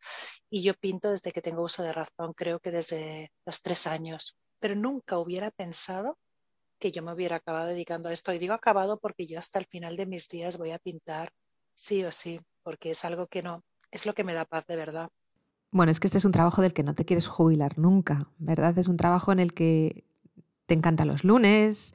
y 0.50 0.64
yo 0.64 0.74
pinto 0.74 1.12
desde 1.12 1.32
que 1.32 1.42
tengo 1.42 1.64
uso 1.64 1.84
de 1.84 1.94
razón, 1.94 2.34
creo 2.34 2.60
que 2.60 2.72
desde 2.72 3.32
los 3.46 3.62
tres 3.62 3.88
años, 3.88 4.38
pero 4.60 4.76
nunca 4.76 5.18
hubiera 5.18 5.52
pensado 5.52 6.18
que 6.80 6.92
yo 6.92 7.04
me 7.04 7.14
hubiera 7.14 7.38
acabado 7.38 7.68
dedicando 7.68 8.10
a 8.10 8.14
esto. 8.14 8.34
Y 8.34 8.40
digo 8.40 8.54
acabado 8.54 9.00
porque 9.00 9.28
yo 9.28 9.40
hasta 9.40 9.60
el 9.60 9.66
final 9.66 9.96
de 9.96 10.06
mis 10.06 10.28
días 10.28 10.58
voy 10.58 10.72
a 10.72 10.80
pintar 10.80 11.30
sí 11.74 12.04
o 12.04 12.12
sí, 12.12 12.40
porque 12.64 12.92
es 12.92 13.06
algo 13.06 13.28
que 13.28 13.42
no, 13.42 13.64
es 13.92 14.06
lo 14.06 14.14
que 14.14 14.24
me 14.24 14.34
da 14.34 14.46
paz 14.46 14.66
de 14.68 14.76
verdad. 14.76 15.10
Bueno, 15.72 15.92
es 15.92 16.00
que 16.00 16.08
este 16.08 16.18
es 16.18 16.26
un 16.26 16.32
trabajo 16.32 16.62
del 16.62 16.74
que 16.74 16.84
no 16.84 16.96
te 16.96 17.06
quieres 17.06 17.28
jubilar 17.28 17.78
nunca, 17.78 18.32
¿verdad? 18.38 18.78
Es 18.78 18.88
un 18.88 18.98
trabajo 18.98 19.32
en 19.32 19.40
el 19.40 19.54
que 19.54 20.06
te 20.66 20.74
encantan 20.74 21.08
los 21.08 21.24
lunes, 21.24 21.94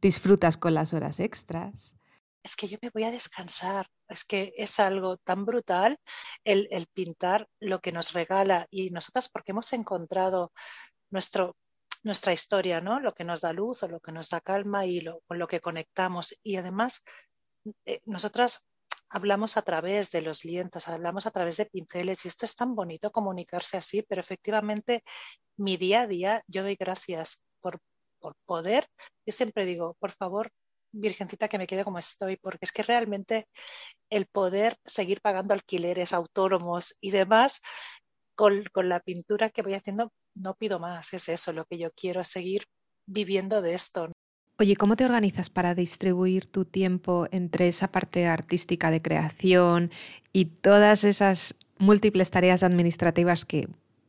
disfrutas 0.00 0.56
con 0.56 0.74
las 0.74 0.92
horas 0.94 1.20
extras. 1.20 1.96
Es 2.42 2.56
que 2.56 2.68
yo 2.68 2.78
me 2.80 2.90
voy 2.90 3.04
a 3.04 3.10
descansar, 3.10 3.90
es 4.08 4.24
que 4.24 4.54
es 4.56 4.78
algo 4.80 5.16
tan 5.18 5.44
brutal 5.44 5.98
el, 6.44 6.68
el 6.70 6.86
pintar 6.86 7.48
lo 7.60 7.80
que 7.80 7.92
nos 7.92 8.12
regala 8.12 8.66
y 8.70 8.90
nosotras 8.90 9.28
porque 9.28 9.52
hemos 9.52 9.72
encontrado 9.72 10.52
nuestro, 11.10 11.56
nuestra 12.04 12.32
historia, 12.32 12.80
¿no? 12.80 13.00
Lo 13.00 13.14
que 13.14 13.24
nos 13.24 13.40
da 13.40 13.52
luz 13.52 13.82
o 13.82 13.88
lo 13.88 14.00
que 14.00 14.12
nos 14.12 14.30
da 14.30 14.40
calma 14.40 14.86
y 14.86 15.00
lo, 15.00 15.20
con 15.26 15.38
lo 15.38 15.48
que 15.48 15.60
conectamos. 15.60 16.34
Y 16.42 16.56
además, 16.56 17.04
eh, 17.84 18.00
nosotras 18.04 18.68
hablamos 19.10 19.56
a 19.56 19.62
través 19.62 20.10
de 20.10 20.22
los 20.22 20.44
lienzos, 20.44 20.88
hablamos 20.88 21.26
a 21.26 21.30
través 21.30 21.56
de 21.56 21.66
pinceles 21.66 22.24
y 22.24 22.28
esto 22.28 22.46
es 22.46 22.54
tan 22.54 22.74
bonito 22.74 23.10
comunicarse 23.10 23.76
así, 23.76 24.02
pero 24.02 24.20
efectivamente 24.20 25.02
mi 25.56 25.76
día 25.76 26.02
a 26.02 26.06
día 26.06 26.42
yo 26.46 26.62
doy 26.62 26.76
gracias 26.78 27.42
por, 27.60 27.80
por 28.20 28.34
poder. 28.44 28.86
Yo 29.26 29.32
siempre 29.32 29.66
digo, 29.66 29.96
por 29.98 30.12
favor, 30.12 30.50
Virgencita, 30.92 31.48
que 31.48 31.58
me 31.58 31.66
quede 31.66 31.84
como 31.84 31.98
estoy, 31.98 32.36
porque 32.36 32.60
es 32.64 32.72
que 32.72 32.82
realmente 32.82 33.46
el 34.10 34.26
poder 34.26 34.76
seguir 34.84 35.20
pagando 35.20 35.54
alquileres 35.54 36.12
autónomos 36.12 36.96
y 37.00 37.10
demás 37.10 37.60
con, 38.34 38.62
con 38.72 38.88
la 38.88 39.00
pintura 39.00 39.50
que 39.50 39.62
voy 39.62 39.74
haciendo, 39.74 40.12
no 40.38 40.54
pido 40.54 40.78
más, 40.78 41.12
es 41.14 41.28
eso, 41.28 41.52
lo 41.52 41.64
que 41.64 41.78
yo 41.78 41.90
quiero 41.92 42.20
es 42.20 42.28
seguir 42.28 42.64
viviendo 43.06 43.62
de 43.62 43.74
esto. 43.74 44.12
Oye, 44.58 44.76
¿cómo 44.76 44.96
te 44.96 45.04
organizas 45.04 45.50
para 45.50 45.74
distribuir 45.74 46.50
tu 46.50 46.64
tiempo 46.64 47.28
entre 47.30 47.68
esa 47.68 47.92
parte 47.92 48.26
artística 48.26 48.90
de 48.90 49.00
creación 49.00 49.90
y 50.32 50.46
todas 50.46 51.04
esas 51.04 51.54
múltiples 51.78 52.30
tareas 52.30 52.62
administrativas 52.62 53.44
que, 53.44 53.68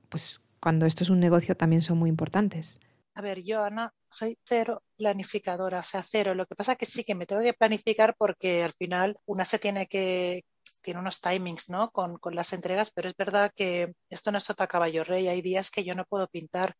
pues, 0.09 0.41
cuando 0.59 0.85
esto 0.85 1.03
es 1.03 1.09
un 1.09 1.19
negocio 1.19 1.55
también 1.55 1.81
son 1.81 1.99
muy 1.99 2.09
importantes? 2.09 2.79
A 3.13 3.21
ver, 3.21 3.43
yo, 3.43 3.63
Ana, 3.63 3.93
soy 4.09 4.37
cero 4.43 4.81
planificadora, 4.97 5.79
o 5.79 5.83
sea, 5.83 6.01
cero. 6.01 6.33
Lo 6.33 6.45
que 6.45 6.55
pasa 6.55 6.71
es 6.73 6.77
que 6.77 6.85
sí 6.85 7.03
que 7.03 7.15
me 7.15 7.25
tengo 7.25 7.41
que 7.41 7.53
planificar 7.53 8.15
porque 8.17 8.63
al 8.63 8.73
final 8.73 9.17
una 9.25 9.45
se 9.45 9.59
tiene 9.59 9.87
que, 9.87 10.45
tiene 10.81 10.99
unos 10.99 11.21
timings, 11.21 11.69
¿no? 11.69 11.91
Con, 11.91 12.17
con, 12.17 12.35
las 12.35 12.53
entregas, 12.53 12.91
pero 12.91 13.09
es 13.09 13.15
verdad 13.15 13.51
que 13.55 13.93
esto 14.09 14.31
no 14.31 14.37
es 14.37 14.49
otra 14.49 14.67
caballo 14.67 15.03
rey. 15.03 15.27
Hay 15.27 15.41
días 15.41 15.71
que 15.71 15.83
yo 15.83 15.95
no 15.95 16.05
puedo 16.05 16.27
pintar 16.27 16.75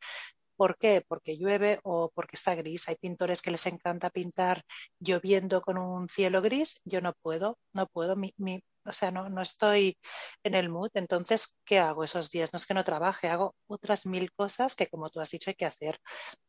¿Por 0.59 0.77
qué? 0.77 1.01
Porque 1.07 1.37
llueve 1.37 1.79
o 1.83 2.11
porque 2.13 2.35
está 2.35 2.53
gris. 2.53 2.89
Hay 2.89 2.97
pintores 2.97 3.41
que 3.41 3.49
les 3.49 3.65
encanta 3.65 4.09
pintar 4.09 4.61
lloviendo 4.99 5.61
con 5.61 5.77
un 5.77 6.09
cielo 6.09 6.41
gris. 6.41 6.81
Yo 6.83 6.99
no 6.99 7.13
puedo, 7.21 7.57
no 7.71 7.87
puedo. 7.87 8.17
Mi, 8.17 8.33
mi, 8.35 8.61
o 8.89 8.93
sea, 8.93 9.11
no, 9.11 9.29
no 9.29 9.41
estoy 9.41 9.97
en 10.43 10.55
el 10.55 10.69
mood. 10.69 10.89
Entonces, 10.95 11.55
¿qué 11.65 11.79
hago 11.79 12.03
esos 12.03 12.31
días? 12.31 12.51
No 12.53 12.57
es 12.57 12.65
que 12.65 12.73
no 12.73 12.83
trabaje, 12.83 13.29
hago 13.29 13.55
otras 13.67 14.05
mil 14.05 14.31
cosas 14.33 14.75
que, 14.75 14.87
como 14.87 15.09
tú 15.09 15.19
has 15.21 15.31
dicho, 15.31 15.49
hay 15.49 15.55
que 15.55 15.65
hacer. 15.65 15.97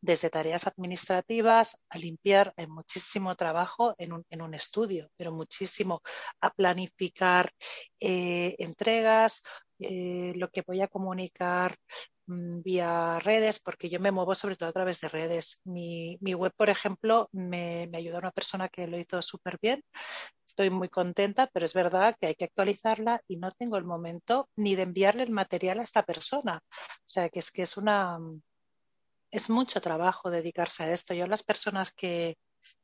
Desde 0.01 0.31
tareas 0.31 0.67
administrativas 0.67 1.83
a 1.91 1.99
limpiar, 1.99 2.53
hay 2.57 2.67
muchísimo 2.67 3.35
trabajo 3.37 3.95
en 3.99 4.13
un, 4.13 4.25
en 4.31 4.43
un 4.43 4.55
estudio, 4.55 5.09
pero 5.17 5.33
muchísimo 5.33 6.03
a 6.41 6.51
planificar 6.51 7.51
eh, 8.01 8.57
entregas, 8.59 9.43
eh, 9.79 10.33
lo 10.37 10.51
que 10.51 10.63
voy 10.67 10.81
a 10.83 10.89
comunicar 10.89 11.75
vía 12.63 13.19
redes, 13.21 13.59
porque 13.61 13.89
yo 13.89 14.01
me 14.01 14.13
muevo 14.13 14.35
sobre 14.35 14.57
todo 14.57 14.69
a 14.69 14.73
través 14.73 15.01
de 15.01 15.09
redes. 15.09 15.61
Mi, 15.65 16.19
mi 16.21 16.35
web, 16.35 16.53
por 16.57 16.71
ejemplo, 16.71 17.29
me, 17.33 17.89
me 17.91 17.99
ayudó 17.99 18.19
una 18.19 18.31
persona 18.31 18.69
que 18.69 18.87
lo 18.87 18.99
hizo 18.99 19.21
súper 19.23 19.59
bien. 19.61 19.83
Estoy 20.47 20.71
muy 20.71 20.89
contenta, 20.89 21.49
pero 21.53 21.67
es 21.67 21.75
verdad 21.75 22.17
que 22.21 22.29
hay 22.29 22.35
que 22.35 22.45
actualizarla 22.45 23.21
y 23.29 23.37
no 23.37 23.51
tengo 23.53 23.77
el 23.77 23.85
momento 23.85 24.49
ni 24.57 24.75
de 24.75 24.83
enviarle 24.83 25.23
el 25.25 25.33
material 25.33 25.81
a 25.81 25.83
esta 25.83 26.03
persona. 26.03 26.63
O 26.67 27.09
sea, 27.09 27.29
que 27.29 27.41
es 27.41 27.51
que 27.51 27.63
es 27.63 27.77
una... 27.77 28.19
Es 29.31 29.49
mucho 29.49 29.81
trabajo 29.81 30.31
dedicarse 30.31 30.85
a 30.85 30.93
esto. 30.93 31.15
Yo 31.15 31.27
las 31.27 31.45
personas 31.45 31.93
que, 31.93 32.37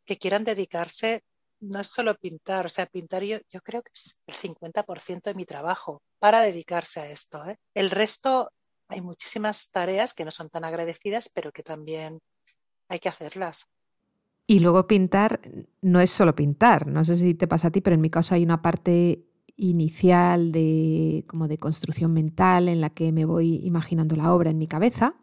que 0.05 0.17
quieran 0.17 0.45
dedicarse 0.45 1.23
no 1.61 1.81
es 1.81 1.89
solo 1.89 2.17
pintar, 2.17 2.67
o 2.67 2.69
sea, 2.69 2.87
pintar 2.87 3.25
yo, 3.25 3.39
yo 3.51 3.61
creo 3.63 3.83
que 3.83 3.91
es 3.95 4.19
el 4.27 4.35
50% 4.35 5.23
de 5.31 5.35
mi 5.35 5.45
trabajo 5.45 6.03
para 6.19 6.41
dedicarse 6.43 7.01
a 7.01 7.11
esto. 7.11 7.45
¿eh? 7.47 7.59
El 7.75 7.91
resto 7.91 8.53
hay 8.89 9.01
muchísimas 9.01 9.71
tareas 9.71 10.15
que 10.15 10.25
no 10.25 10.31
son 10.31 10.49
tan 10.49 10.65
agradecidas, 10.65 11.29
pero 11.29 11.53
que 11.53 11.63
también 11.63 12.21
hay 12.89 12.99
que 12.99 13.09
hacerlas. 13.09 13.67
Y 14.47 14.61
luego 14.61 14.87
pintar 14.87 15.41
no 15.83 16.01
es 16.01 16.11
solo 16.11 16.37
pintar, 16.37 16.87
no 16.87 17.05
sé 17.05 17.17
si 17.17 17.35
te 17.35 17.49
pasa 17.49 17.69
a 17.69 17.71
ti, 17.71 17.81
pero 17.81 17.95
en 17.95 18.01
mi 18.01 18.11
caso 18.11 18.35
hay 18.35 18.45
una 18.45 18.63
parte 18.63 19.27
inicial 19.57 20.53
de 20.53 21.25
como 21.27 21.49
de 21.49 21.59
construcción 21.59 22.13
mental 22.13 22.69
en 22.69 22.81
la 22.81 22.91
que 22.91 23.11
me 23.13 23.25
voy 23.25 23.61
imaginando 23.65 24.15
la 24.15 24.33
obra 24.33 24.51
en 24.51 24.59
mi 24.59 24.67
cabeza 24.67 25.15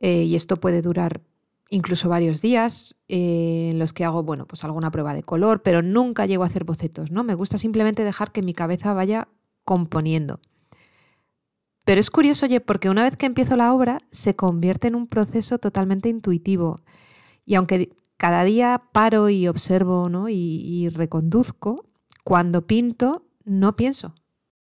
eh, 0.00 0.22
y 0.22 0.36
esto 0.36 0.58
puede 0.58 0.82
durar 0.82 1.20
incluso 1.68 2.08
varios 2.08 2.40
días 2.40 2.96
eh, 3.08 3.70
en 3.72 3.80
los 3.80 3.92
que 3.92 4.04
hago 4.04 4.22
bueno 4.22 4.46
pues 4.46 4.62
alguna 4.62 4.92
prueba 4.92 5.14
de 5.14 5.24
color 5.24 5.62
pero 5.62 5.82
nunca 5.82 6.26
llego 6.26 6.44
a 6.44 6.46
hacer 6.46 6.62
bocetos 6.62 7.10
no 7.10 7.24
me 7.24 7.34
gusta 7.34 7.58
simplemente 7.58 8.04
dejar 8.04 8.30
que 8.30 8.42
mi 8.42 8.54
cabeza 8.54 8.94
vaya 8.94 9.28
componiendo 9.64 10.40
pero 11.90 12.00
es 12.00 12.12
curioso, 12.12 12.46
oye, 12.46 12.60
porque 12.60 12.88
una 12.88 13.02
vez 13.02 13.16
que 13.16 13.26
empiezo 13.26 13.56
la 13.56 13.74
obra 13.74 14.00
se 14.12 14.36
convierte 14.36 14.86
en 14.86 14.94
un 14.94 15.08
proceso 15.08 15.58
totalmente 15.58 16.08
intuitivo. 16.08 16.84
Y 17.44 17.56
aunque 17.56 17.90
cada 18.16 18.44
día 18.44 18.80
paro 18.92 19.28
y 19.28 19.48
observo 19.48 20.08
¿no? 20.08 20.28
y, 20.28 20.36
y 20.36 20.88
reconduzco, 20.88 21.90
cuando 22.22 22.64
pinto 22.64 23.26
no 23.42 23.74
pienso. 23.74 24.14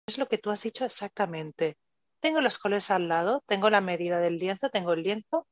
Es 0.05 0.17
lo 0.17 0.27
que 0.27 0.37
tú 0.37 0.49
has 0.49 0.63
dicho 0.63 0.83
exactamente. 0.83 1.77
Tengo 2.19 2.41
los 2.41 2.57
colores 2.57 2.91
al 2.91 3.07
lado, 3.07 3.41
tengo 3.47 3.69
la 3.69 3.79
medida 3.79 4.19
del 4.19 4.35
lienzo, 4.35 4.69
tengo 4.69 4.91
el 4.91 5.03
lienzo 5.03 5.47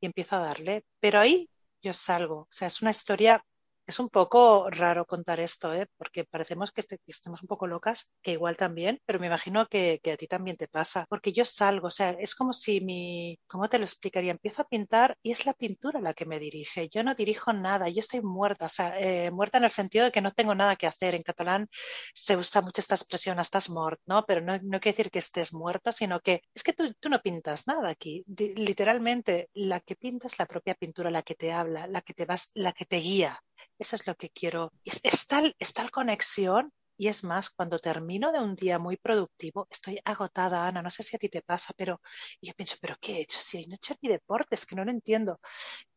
y 0.00 0.06
empiezo 0.06 0.36
a 0.36 0.38
darle. 0.38 0.84
Pero 1.00 1.18
ahí 1.18 1.50
yo 1.82 1.92
salgo. 1.92 2.42
O 2.42 2.48
sea, 2.50 2.68
es 2.68 2.82
una 2.82 2.92
historia 2.92 3.44
es 3.86 3.98
un 3.98 4.08
poco 4.08 4.68
raro 4.70 5.06
contar 5.06 5.40
esto, 5.40 5.72
¿eh? 5.74 5.86
porque 5.96 6.24
parecemos 6.24 6.72
que, 6.72 6.80
este, 6.80 6.98
que, 6.98 7.12
estemos 7.12 7.42
un 7.42 7.48
poco 7.48 7.66
locas, 7.66 8.10
que 8.22 8.32
igual 8.32 8.56
también, 8.56 9.00
pero 9.06 9.20
me 9.20 9.26
imagino 9.28 9.66
que, 9.68 10.00
a 10.12 10.16
ti 10.16 10.26
también 10.26 10.56
te 10.56 10.68
pasa, 10.68 11.06
porque 11.08 11.32
yo 11.32 11.44
salgo, 11.44 11.88
o 11.88 11.90
sea, 11.90 12.10
es 12.10 12.34
como 12.34 12.52
si 12.52 12.80
mi, 12.80 13.38
¿cómo 13.46 13.68
te 13.68 13.78
lo 13.78 13.84
explicaría? 13.84 14.32
Empiezo 14.32 14.62
a 14.62 14.68
pintar 14.68 15.16
y 15.22 15.32
es 15.32 15.46
la 15.46 15.54
pintura 15.54 16.00
la 16.00 16.14
que 16.14 16.26
me 16.26 16.38
dirige, 16.38 16.88
yo 16.88 17.02
no 17.04 17.14
dirijo 17.14 17.52
nada, 17.52 17.88
yo 17.88 18.00
estoy 18.00 18.22
muerta, 18.22 18.66
o 18.66 18.68
sea, 18.68 18.98
eh, 18.98 19.30
muerta 19.30 19.58
en 19.58 19.64
el 19.64 19.70
sentido 19.70 20.04
de 20.04 20.12
que 20.12 20.20
no 20.20 20.30
tengo 20.30 20.54
nada 20.54 20.76
que 20.76 20.86
hacer. 20.86 21.14
En 21.14 21.22
catalán 21.22 21.68
se 22.14 22.36
usa 22.36 22.60
mucho 22.62 22.80
esta 22.80 22.94
expresión, 22.94 23.38
estás 23.40 23.70
mort, 23.70 24.00
¿no? 24.06 24.24
Pero 24.26 24.40
no, 24.40 24.58
quiere 24.80 24.96
decir 24.96 25.10
que 25.10 25.18
estés 25.20 25.52
muerto, 25.52 25.92
sino 25.92 26.20
que 26.20 26.42
es 26.54 26.62
que 26.62 26.72
tú, 26.72 26.92
tú 27.00 27.08
no 27.08 27.20
pintas 27.20 27.66
nada 27.66 27.88
aquí, 27.90 28.24
literalmente 28.26 29.50
la 29.54 29.80
que 29.80 29.96
pinta 29.96 30.26
es 30.26 30.38
la 30.38 30.46
propia 30.46 30.74
pintura, 30.74 31.10
la 31.10 31.22
que 31.22 31.34
te 31.34 31.52
habla, 31.52 31.86
la 31.86 32.00
que 32.02 32.14
te 32.14 32.26
vas, 32.26 32.50
la 32.54 32.72
que 32.72 32.84
te 32.86 32.96
guía. 32.98 33.42
Eso 33.78 33.96
es 33.96 34.06
lo 34.06 34.14
que 34.14 34.30
quiero. 34.30 34.72
Es, 34.84 35.00
es, 35.04 35.26
tal, 35.26 35.54
es 35.58 35.72
tal 35.72 35.90
conexión 35.90 36.72
y 36.98 37.08
es 37.08 37.24
más, 37.24 37.50
cuando 37.50 37.78
termino 37.78 38.32
de 38.32 38.40
un 38.40 38.56
día 38.56 38.78
muy 38.78 38.96
productivo, 38.96 39.66
estoy 39.70 40.00
agotada, 40.04 40.66
Ana, 40.66 40.82
no 40.82 40.90
sé 40.90 41.02
si 41.02 41.16
a 41.16 41.18
ti 41.18 41.28
te 41.28 41.42
pasa, 41.42 41.74
pero 41.76 42.00
yo 42.40 42.52
pienso, 42.54 42.76
¿pero 42.80 42.96
qué 43.00 43.18
he 43.18 43.20
hecho? 43.22 43.38
Si 43.40 43.66
no 43.66 43.74
he 43.74 43.76
hecho 43.76 43.94
ni 44.00 44.08
deportes, 44.08 44.64
que 44.64 44.76
no 44.76 44.84
lo 44.84 44.90
entiendo. 44.90 45.38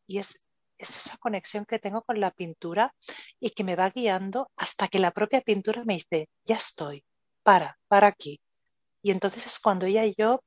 Y 0.08 0.18
es, 0.18 0.48
es 0.78 0.98
esa 0.98 1.18
conexión 1.18 1.66
que 1.66 1.80
tengo 1.80 2.02
con 2.04 2.20
la 2.20 2.32
pintura 2.32 2.94
y 3.40 3.52
que 3.52 3.64
me 3.64 3.76
va 3.76 3.90
guiando 3.90 4.52
hasta 4.58 4.88
que 4.88 5.00
la 5.00 5.12
propia 5.12 5.42
pintura 5.42 5.84
me 5.86 5.96
dice, 5.96 6.30
ya 6.46 6.56
estoy, 6.56 7.06
para, 7.44 7.80
para 7.88 8.08
aquí. 8.08 8.42
Y 9.02 9.12
entonces 9.12 9.46
es 9.46 9.60
cuando 9.60 9.86
ella 9.86 10.06
y 10.06 10.16
yo 10.18 10.42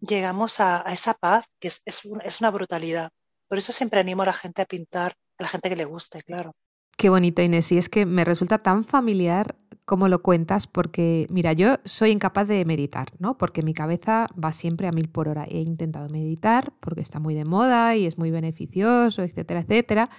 llegamos 0.00 0.60
a, 0.60 0.82
esa 0.88 1.14
paz, 1.14 1.46
que 1.60 1.68
es, 1.68 1.82
es, 1.84 2.04
una 2.40 2.50
brutalidad. 2.50 3.10
Por 3.48 3.58
eso 3.58 3.72
siempre 3.72 4.00
animo 4.00 4.22
a 4.22 4.26
la 4.26 4.32
gente 4.32 4.62
a 4.62 4.66
pintar 4.66 5.14
la 5.42 5.48
gente 5.48 5.68
que 5.68 5.76
le 5.76 5.84
guste, 5.84 6.22
claro. 6.22 6.52
Qué 6.96 7.08
bonito, 7.08 7.42
Inés. 7.42 7.72
Y 7.72 7.78
es 7.78 7.88
que 7.88 8.06
me 8.06 8.24
resulta 8.24 8.58
tan 8.58 8.84
familiar 8.84 9.56
como 9.84 10.08
lo 10.08 10.22
cuentas, 10.22 10.66
porque, 10.66 11.26
mira, 11.30 11.52
yo 11.52 11.76
soy 11.84 12.12
incapaz 12.12 12.46
de 12.46 12.64
meditar, 12.64 13.12
¿no? 13.18 13.36
Porque 13.36 13.62
mi 13.62 13.74
cabeza 13.74 14.28
va 14.42 14.52
siempre 14.52 14.86
a 14.86 14.92
mil 14.92 15.08
por 15.08 15.28
hora. 15.28 15.44
He 15.48 15.60
intentado 15.60 16.08
meditar 16.08 16.72
porque 16.80 17.00
está 17.00 17.18
muy 17.18 17.34
de 17.34 17.44
moda 17.44 17.96
y 17.96 18.06
es 18.06 18.18
muy 18.18 18.30
beneficioso, 18.30 19.22
etcétera, 19.22 19.60
etcétera. 19.60 20.10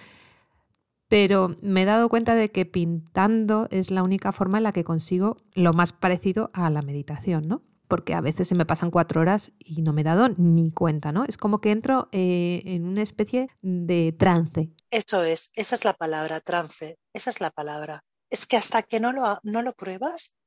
Pero 1.07 1.55
me 1.61 1.83
he 1.83 1.85
dado 1.85 2.09
cuenta 2.09 2.35
de 2.35 2.51
que 2.51 2.65
pintando 2.65 3.67
es 3.71 3.89
la 3.89 4.03
única 4.03 4.31
forma 4.31 4.57
en 4.57 4.63
la 4.63 4.73
que 4.73 4.83
consigo 4.83 5.37
lo 5.53 5.73
más 5.73 5.93
parecido 5.93 6.51
a 6.53 6.69
la 6.69 6.81
meditación, 6.81 7.47
¿no? 7.47 7.63
porque 7.93 8.15
a 8.15 8.21
veces 8.21 8.47
se 8.47 8.55
me 8.55 8.65
pasan 8.65 8.89
cuatro 8.89 9.21
horas 9.21 9.51
y 9.59 9.83
no 9.83 9.93
me 9.93 10.01
he 10.01 10.03
dado 10.03 10.27
ni 10.37 10.71
cuenta, 10.71 11.11
¿no? 11.11 11.25
Es 11.25 11.37
como 11.37 11.61
que 11.61 11.69
entro 11.69 12.09
eh, 12.11 12.63
en 12.65 12.85
una 12.85 13.03
especie 13.03 13.49
de 13.61 14.15
trance. 14.17 14.71
Eso 14.93 15.23
es, 15.23 15.51
esa 15.55 15.73
es 15.73 15.85
la 15.85 15.93
palabra, 15.93 16.39
trance, 16.39 16.99
esa 17.13 17.31
es 17.31 17.41
la 17.41 17.49
palabra. 17.49 18.03
es 18.29 18.45
que 18.45 18.57
hasta 18.57 18.83
que 18.83 18.99
no 18.99 19.11
lo, 19.11 19.39
no 19.41 19.63
lo 19.63 19.73
pruebas, 19.73 20.37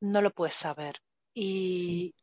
no 0.00 0.22
lo 0.22 0.30
puedes 0.30 0.54
saber. 0.54 0.96
Y, 1.34 2.14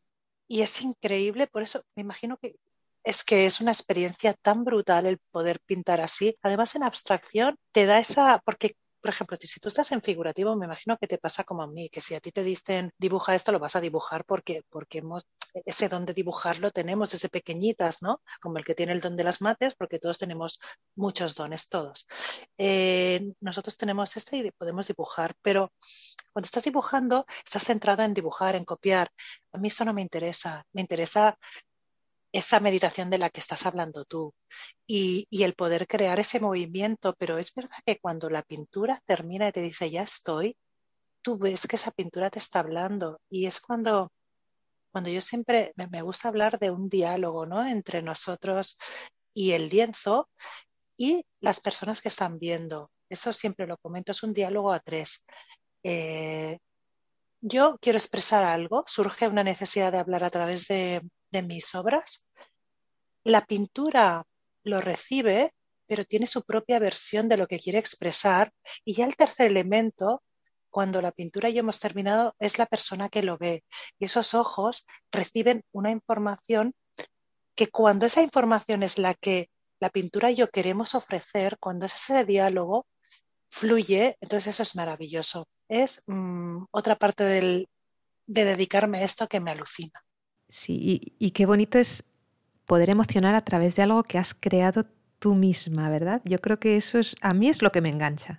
y 0.48 0.62
es 0.63 0.82
increíble, 0.82 1.46
por 1.46 1.62
eso 1.62 1.84
me 1.96 2.01
imagino 2.01 2.38
que 2.38 2.56
es 3.03 3.24
que 3.24 3.46
es 3.46 3.62
una 3.62 3.72
experiencia 3.72 4.34
tan 4.34 4.63
brutal 4.63 5.06
el 5.06 5.20
poder 5.32 5.60
pintar 5.60 6.01
así. 6.01 6.36
Además, 6.41 6.75
en 6.75 6.84
abstracción 6.84 7.58
te 7.72 7.86
da 7.86 8.00
esa, 8.00 8.41
porque 8.44 8.75
por 9.01 9.10
ejemplo, 9.10 9.38
si 9.41 9.60
tú 9.60 9.70
estás 9.70 9.91
en 9.91 10.01
figurativo, 10.01 10.55
me 10.55 10.65
imagino 10.65 10.98
que 10.98 11.08
te 11.08 11.17
pasa 11.17 11.43
como 11.43 11.63
a 11.63 11.67
mí, 11.67 11.89
que 11.89 12.01
si 12.01 12.15
a 12.15 12.20
ti 12.20 12.31
te 12.31 12.43
dicen 12.43 12.91
dibuja 12.98 13.36
esto, 13.36 13.51
lo 13.51 13.60
vas 13.60 13.75
a 13.75 13.81
dibujar 13.81 14.25
porque, 14.25 14.63
porque 14.70 15.01
ese 15.65 15.89
don 15.89 16.05
de 16.05 16.13
dibujar 16.13 16.60
lo 16.60 16.72
tenemos 16.72 17.12
desde 17.12 17.29
pequeñitas, 17.29 18.01
¿no? 18.01 18.22
Como 18.41 18.58
el 18.58 18.65
que 18.65 18.75
tiene 18.75 18.93
el 18.93 19.01
don 19.01 19.17
de 19.17 19.24
las 19.24 19.41
mates, 19.41 19.75
porque 19.75 20.00
todos 20.00 20.17
tenemos 20.17 20.60
muchos 20.96 21.36
dones, 21.36 21.67
todos. 21.67 22.08
Eh, 22.58 23.34
nosotros 23.39 23.75
tenemos 23.77 24.15
este 24.17 24.38
y 24.38 24.51
podemos 24.51 24.88
dibujar, 24.88 25.34
pero 25.41 25.74
cuando 26.31 26.46
estás 26.46 26.63
dibujando, 26.63 27.25
estás 27.43 27.63
centrado 27.63 28.03
en 28.03 28.13
dibujar, 28.13 28.55
en 28.55 28.65
copiar. 28.65 29.10
A 29.51 29.58
mí 29.58 29.67
eso 29.67 29.84
no 29.84 29.93
me 29.93 30.01
interesa. 30.01 30.65
Me 30.72 30.81
interesa 30.81 31.38
esa 32.31 32.59
meditación 32.59 33.09
de 33.09 33.17
la 33.17 33.29
que 33.29 33.39
estás 33.39 33.65
hablando 33.65 34.05
tú 34.05 34.33
y, 34.88 35.27
el 35.31 35.53
poder 35.53 35.88
crear 35.88 36.19
ese 36.19 36.39
movimiento, 36.39 37.13
pero 37.17 37.38
es 37.38 37.53
verdad 37.53 37.77
que 37.85 38.00
cuando 38.00 38.29
la 38.29 38.43
pintura 38.43 39.00
termina 39.05 39.50
y 39.50 39.51
te 39.51 39.61
dice 39.61 39.89
ya 39.91 40.03
estoy, 40.03 40.57
tú 41.21 41.38
ves 41.38 41.67
que 41.67 41.75
esa 41.75 41.91
pintura 41.91 42.29
te 42.29 42.39
está 42.39 42.59
hablando 42.59 43.19
y 43.29 43.45
es 43.45 43.59
cuando, 43.59 44.11
cuando 44.91 45.09
yo 45.09 45.21
siempre 45.21 45.73
me, 45.75 46.01
gusta 46.01 46.29
hablar 46.29 46.57
de 46.59 46.71
un 46.71 46.89
diálogo 46.89 47.45
¿no? 47.45 47.67
entre 47.67 48.01
nosotros 48.01 48.77
y 49.33 49.51
el 49.51 49.69
lienzo 49.69 50.29
y 50.97 51.25
las 51.39 51.59
personas 51.59 52.01
que 52.01 52.09
están 52.09 52.39
viendo. 52.39 52.91
Eso 53.09 53.33
siempre 53.33 53.67
lo 53.67 53.77
comento, 53.77 54.11
es 54.13 54.23
un 54.23 54.33
diálogo 54.33 54.71
a 54.71 54.79
tres. 54.79 55.25
Eh, 55.83 56.59
yo 57.41 57.77
quiero 57.81 57.97
expresar 57.97 58.43
algo, 58.43 58.83
surge 58.88 59.27
una 59.27 59.43
necesidad 59.43 59.91
de 59.91 59.97
hablar 59.97 60.23
a 60.23 60.29
través 60.29 60.67
de, 60.67 61.01
de 61.31 61.41
mis 61.41 61.73
obras, 61.75 62.25
la 63.23 63.45
pintura 63.45 64.25
lo 64.63 64.81
recibe, 64.81 65.53
pero 65.88 66.05
tiene 66.05 66.27
su 66.27 66.43
propia 66.43 66.79
versión 66.79 67.27
de 67.27 67.38
lo 67.38 67.47
que 67.47 67.59
quiere 67.59 67.79
expresar. 67.79 68.51
Y 68.85 68.95
ya 68.95 69.05
el 69.05 69.15
tercer 69.15 69.47
elemento, 69.47 70.23
cuando 70.69 71.01
la 71.01 71.11
pintura 71.11 71.50
y 71.50 71.53
yo 71.53 71.59
hemos 71.59 71.79
terminado, 71.79 72.35
es 72.39 72.57
la 72.57 72.65
persona 72.65 73.09
que 73.09 73.23
lo 73.23 73.38
ve. 73.38 73.63
Y 74.00 74.05
esos 74.05 74.33
ojos 74.33 74.85
reciben 75.11 75.63
una 75.71 75.91
información 75.91 76.73
que 77.55 77.67
cuando 77.67 78.05
esa 78.05 78.21
información 78.21 78.83
es 78.83 78.97
la 78.97 79.13
que 79.13 79.50
la 79.79 79.89
pintura 79.89 80.31
y 80.31 80.35
yo 80.35 80.50
queremos 80.50 80.95
ofrecer, 80.95 81.57
cuando 81.59 81.85
es 81.85 81.95
ese 81.95 82.23
diálogo, 82.25 82.85
fluye, 83.50 84.17
entonces 84.21 84.53
eso 84.53 84.63
es 84.63 84.75
maravilloso. 84.75 85.47
Es 85.67 86.03
mm, 86.07 86.63
otra 86.71 86.95
parte 86.95 87.23
del, 87.23 87.67
de 88.25 88.45
dedicarme 88.45 89.00
a 89.00 89.03
esto 89.03 89.27
que 89.27 89.39
me 89.39 89.51
alucina. 89.51 90.03
Sí, 90.51 91.00
y, 91.17 91.31
qué 91.31 91.46
bonito 91.46 91.77
es 91.77 92.03
poder 92.65 92.89
emocionar 92.89 93.36
a 93.36 93.46
través 93.46 93.77
de 93.77 93.84
algo 93.84 94.03
que 94.03 94.17
has 94.17 94.34
creado 94.34 94.86
tú 95.17 95.34
misma, 95.34 95.89
¿verdad? 95.89 96.22
Yo 96.25 96.41
creo 96.41 96.60
que 96.60 96.75
eso 96.75 97.00
es, 97.00 97.15
a 97.22 97.34
mí 97.34 97.48
es 97.48 97.62
lo 97.62 97.72
que 97.72 97.79
me 97.79 97.88
engancha. 97.88 98.38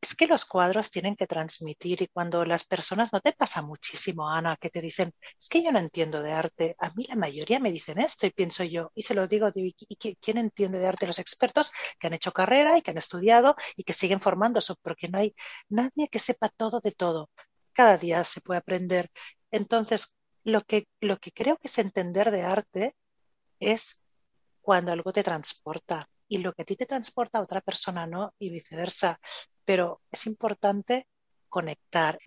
Es 0.00 0.14
que 0.14 0.28
los 0.28 0.44
cuadros 0.44 0.92
tienen 0.92 1.16
que 1.16 1.26
transmitir 1.26 2.02
y 2.02 2.06
cuando 2.06 2.44
las 2.44 2.62
personas, 2.62 3.12
no 3.12 3.20
te 3.20 3.32
pasa 3.32 3.62
muchísimo, 3.62 4.30
Ana, 4.30 4.56
que 4.60 4.70
te 4.70 4.80
dicen, 4.80 5.12
es 5.36 5.48
que 5.48 5.60
yo 5.60 5.72
no 5.72 5.80
entiendo 5.80 6.22
de 6.22 6.30
arte, 6.30 6.76
a 6.78 6.88
mí 6.90 7.04
la 7.08 7.16
mayoría 7.16 7.58
me 7.58 7.72
dicen 7.72 7.98
esto 7.98 8.28
y 8.28 8.30
pienso 8.30 8.62
yo, 8.62 8.92
y 8.94 9.02
se 9.02 9.14
lo 9.14 9.26
digo, 9.26 9.50
¿y 9.52 9.74
quién 10.20 10.38
entiende 10.38 10.78
de 10.78 10.86
arte? 10.86 11.08
Los 11.08 11.18
expertos 11.18 11.72
que 11.98 12.06
han 12.06 12.14
hecho 12.14 12.30
carrera 12.30 12.78
y 12.78 12.82
que 12.82 12.92
han 12.92 12.98
estudiado 12.98 13.56
y 13.74 13.82
que 13.82 13.92
siguen 13.92 14.20
formándose, 14.20 14.74
porque 14.82 15.08
no 15.08 15.18
hay 15.18 15.34
nadie 15.68 16.06
que 16.08 16.20
sepa 16.20 16.48
todo 16.48 16.78
de 16.78 16.92
todo. 16.92 17.28
Cada 17.72 17.98
día 17.98 18.22
se 18.22 18.40
puede 18.40 18.58
aprender. 18.58 19.10
Entonces, 19.50 20.14
lo 20.44 20.62
que, 20.62 20.86
lo 21.00 21.18
que 21.18 21.32
creo 21.32 21.56
que 21.56 21.68
es 21.68 21.78
entender 21.78 22.30
de 22.30 22.42
arte 22.42 22.94
es 23.58 24.02
cuando 24.60 24.92
algo 24.92 25.12
te 25.12 25.22
transporta 25.22 26.08
y 26.28 26.38
lo 26.38 26.52
que 26.52 26.62
a 26.62 26.64
ti 26.64 26.76
te 26.76 26.86
transporta 26.86 27.38
a 27.38 27.42
otra 27.42 27.60
persona 27.60 28.06
no 28.06 28.32
y 28.38 28.50
viceversa. 28.50 29.20
Pero 29.64 30.00
es 30.10 30.26
importante 30.26 31.06
conectar. 31.48 32.18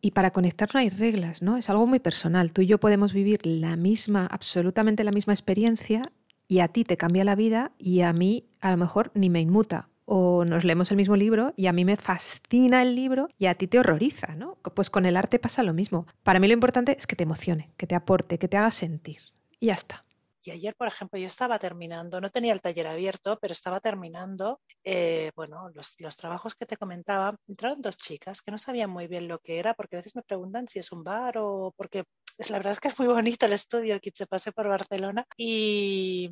Y 0.00 0.12
para 0.12 0.32
conectar 0.32 0.70
no 0.72 0.80
hay 0.80 0.88
reglas, 0.88 1.42
¿no? 1.42 1.56
Es 1.56 1.68
algo 1.70 1.86
muy 1.86 1.98
personal. 1.98 2.52
Tú 2.52 2.62
y 2.62 2.66
yo 2.66 2.78
podemos 2.78 3.12
vivir 3.12 3.44
la 3.46 3.76
misma, 3.76 4.26
absolutamente 4.26 5.04
la 5.04 5.12
misma 5.12 5.32
experiencia 5.32 6.12
y 6.48 6.60
a 6.60 6.68
ti 6.68 6.84
te 6.84 6.96
cambia 6.96 7.24
la 7.24 7.34
vida 7.34 7.72
y 7.78 8.00
a 8.02 8.12
mí 8.12 8.48
a 8.60 8.70
lo 8.70 8.76
mejor 8.76 9.10
ni 9.14 9.30
me 9.30 9.40
inmuta 9.40 9.88
o 10.06 10.44
nos 10.44 10.64
leemos 10.64 10.90
el 10.90 10.96
mismo 10.96 11.16
libro 11.16 11.52
y 11.56 11.66
a 11.66 11.72
mí 11.72 11.84
me 11.84 11.96
fascina 11.96 12.80
el 12.82 12.94
libro 12.94 13.28
y 13.38 13.46
a 13.46 13.54
ti 13.54 13.66
te 13.66 13.78
horroriza, 13.78 14.34
¿no? 14.34 14.56
Pues 14.74 14.88
con 14.88 15.04
el 15.04 15.16
arte 15.16 15.38
pasa 15.38 15.62
lo 15.62 15.74
mismo. 15.74 16.06
Para 16.22 16.40
mí 16.40 16.46
lo 16.46 16.54
importante 16.54 16.96
es 16.96 17.06
que 17.06 17.16
te 17.16 17.24
emocione, 17.24 17.72
que 17.76 17.86
te 17.86 17.94
aporte, 17.94 18.38
que 18.38 18.48
te 18.48 18.56
haga 18.56 18.70
sentir. 18.70 19.18
Y 19.60 19.66
ya 19.66 19.74
está. 19.74 20.04
Y 20.46 20.52
ayer, 20.52 20.76
por 20.76 20.86
ejemplo, 20.86 21.18
yo 21.18 21.26
estaba 21.26 21.58
terminando, 21.58 22.20
no 22.20 22.30
tenía 22.30 22.52
el 22.52 22.60
taller 22.60 22.86
abierto, 22.86 23.36
pero 23.40 23.50
estaba 23.50 23.80
terminando, 23.80 24.60
eh, 24.84 25.32
bueno, 25.34 25.70
los, 25.74 26.16
trabajos 26.16 26.54
que 26.54 26.66
te 26.66 26.76
comentaba. 26.76 27.36
Entraron 27.48 27.82
dos 27.82 27.98
chicas 27.98 28.42
que 28.42 28.52
no 28.52 28.58
sabían 28.58 28.90
muy 28.90 29.08
bien 29.08 29.26
lo 29.26 29.40
que 29.40 29.58
era, 29.58 29.74
porque 29.74 29.96
a 29.96 29.98
veces 29.98 30.14
me 30.14 30.22
preguntan 30.22 30.68
si 30.68 30.78
es 30.78 30.92
un 30.92 31.02
bar 31.02 31.36
o 31.38 31.74
porque 31.76 32.04
la 32.48 32.58
verdad 32.58 32.74
es 32.74 32.80
que 32.80 32.88
es 32.88 32.98
muy 32.98 33.08
bonito 33.08 33.46
el 33.46 33.54
estudio 33.54 33.98
que 34.00 34.12
se 34.14 34.26
pase 34.26 34.52
por 34.52 34.68
Barcelona. 34.68 35.26
Y, 35.36 36.30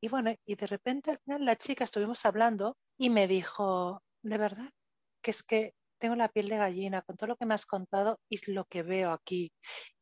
y 0.00 0.08
bueno, 0.08 0.34
y 0.44 0.54
de 0.54 0.66
repente 0.66 1.10
al 1.10 1.18
final 1.18 1.44
la 1.44 1.56
chica 1.56 1.84
estuvimos 1.84 2.24
hablando 2.26 2.76
y 2.98 3.10
me 3.10 3.26
dijo, 3.26 4.02
de 4.22 4.38
verdad, 4.38 4.70
que 5.22 5.30
es 5.30 5.42
que 5.42 5.74
tengo 5.98 6.14
la 6.14 6.28
piel 6.28 6.48
de 6.48 6.58
gallina 6.58 7.02
con 7.02 7.16
todo 7.16 7.28
lo 7.28 7.36
que 7.36 7.46
me 7.46 7.54
has 7.54 7.66
contado 7.66 8.20
y 8.28 8.38
lo 8.52 8.64
que 8.64 8.82
veo 8.82 9.12
aquí. 9.12 9.52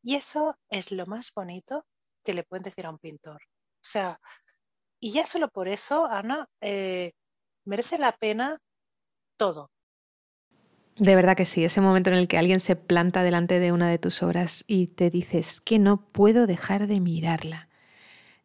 Y 0.01 0.15
eso 0.15 0.57
es 0.69 0.91
lo 0.91 1.05
más 1.05 1.31
bonito 1.33 1.85
que 2.23 2.33
le 2.33 2.43
pueden 2.43 2.63
decir 2.63 2.85
a 2.85 2.89
un 2.89 2.99
pintor. 2.99 3.37
O 3.37 3.87
sea, 3.87 4.19
y 4.99 5.11
ya 5.11 5.25
solo 5.25 5.49
por 5.49 5.67
eso, 5.67 6.05
Ana, 6.05 6.47
eh, 6.61 7.13
merece 7.65 7.97
la 7.97 8.11
pena 8.11 8.57
todo. 9.37 9.71
De 10.97 11.15
verdad 11.15 11.35
que 11.35 11.45
sí, 11.45 11.65
ese 11.65 11.81
momento 11.81 12.09
en 12.09 12.15
el 12.15 12.27
que 12.27 12.37
alguien 12.37 12.61
se 12.61 12.75
planta 12.75 13.21
delante 13.21 13.59
de 13.59 13.71
una 13.73 13.89
de 13.89 13.99
tus 13.99 14.23
obras 14.23 14.63
y 14.65 14.87
te 14.87 15.09
dices 15.09 15.59
que 15.59 15.77
no 15.77 16.09
puedo 16.09 16.47
dejar 16.47 16.87
de 16.87 17.01
mirarla. 17.01 17.69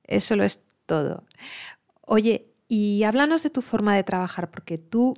Eso 0.02 0.34
lo 0.34 0.42
es 0.42 0.62
todo. 0.90 1.22
Oye, 2.00 2.52
y 2.66 3.04
háblanos 3.04 3.44
de 3.44 3.50
tu 3.50 3.62
forma 3.62 3.94
de 3.94 4.02
trabajar, 4.02 4.50
porque 4.50 4.76
tú 4.76 5.14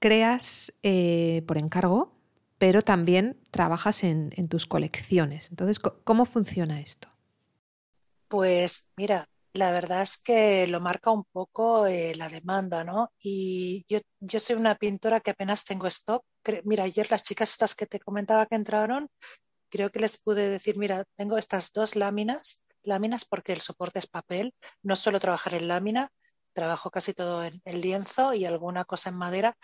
creas 0.00 0.74
eh, 0.82 1.44
por 1.46 1.56
encargo, 1.56 2.12
pero 2.58 2.82
también 2.82 3.38
trabajas 3.52 4.02
en, 4.02 4.30
tus 4.48 4.66
colecciones. 4.66 5.50
Entonces, 5.50 5.78
¿cómo 5.78 6.24
funciona 6.24 6.80
esto? 6.80 7.08
Pues 8.26 8.90
mira, 8.96 9.28
la 9.52 9.70
verdad 9.70 10.02
es 10.02 10.18
que 10.18 10.66
lo 10.66 10.80
marca 10.80 11.12
un 11.12 11.24
poco 11.30 11.86
eh, 11.86 12.16
la 12.16 12.28
demanda, 12.28 12.82
¿no? 12.82 13.12
Y 13.22 13.84
yo, 13.88 14.00
yo, 14.18 14.40
soy 14.40 14.56
una 14.56 14.74
pintora 14.74 15.20
que 15.20 15.30
apenas 15.30 15.64
tengo 15.64 15.86
stock. 15.86 16.24
Mira, 16.64 16.82
ayer 16.82 17.08
las 17.08 17.22
chicas 17.22 17.52
estas 17.52 17.76
que 17.76 17.86
te 17.86 18.00
comentaba 18.00 18.46
que 18.46 18.56
entraron, 18.56 19.08
creo 19.70 19.90
que 19.90 20.00
les 20.00 20.20
pude 20.20 20.50
decir, 20.50 20.76
mira, 20.76 21.04
tengo 21.16 21.38
estas 21.38 21.72
dos 21.72 21.94
láminas 21.94 22.64
láminas 22.84 23.24
porque 23.24 23.52
el 23.52 23.60
soporte 23.60 23.98
es 23.98 24.06
papel. 24.06 24.54
No 24.82 24.96
suelo 24.96 25.20
trabajar 25.20 25.54
en 25.54 25.68
lámina, 25.68 26.10
trabajo 26.52 26.90
casi 26.90 27.14
todo 27.14 27.44
en, 27.44 27.52
en 27.64 27.80
lienzo 27.80 28.34
y 28.34 28.44
alguna 28.46 28.84
cosa 28.84 29.10
en 29.10 29.16
madera, 29.16 29.56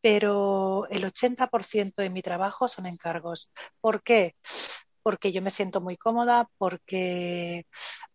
pero 0.00 0.86
el 0.90 1.04
80% 1.04 2.02
de 2.02 2.10
mi 2.10 2.22
trabajo 2.22 2.68
son 2.68 2.86
encargos. 2.86 3.52
¿Por 3.80 4.02
qué? 4.02 4.34
porque 5.02 5.32
yo 5.32 5.40
me 5.40 5.50
siento 5.50 5.80
muy 5.80 5.96
cómoda, 5.96 6.50
porque 6.58 7.64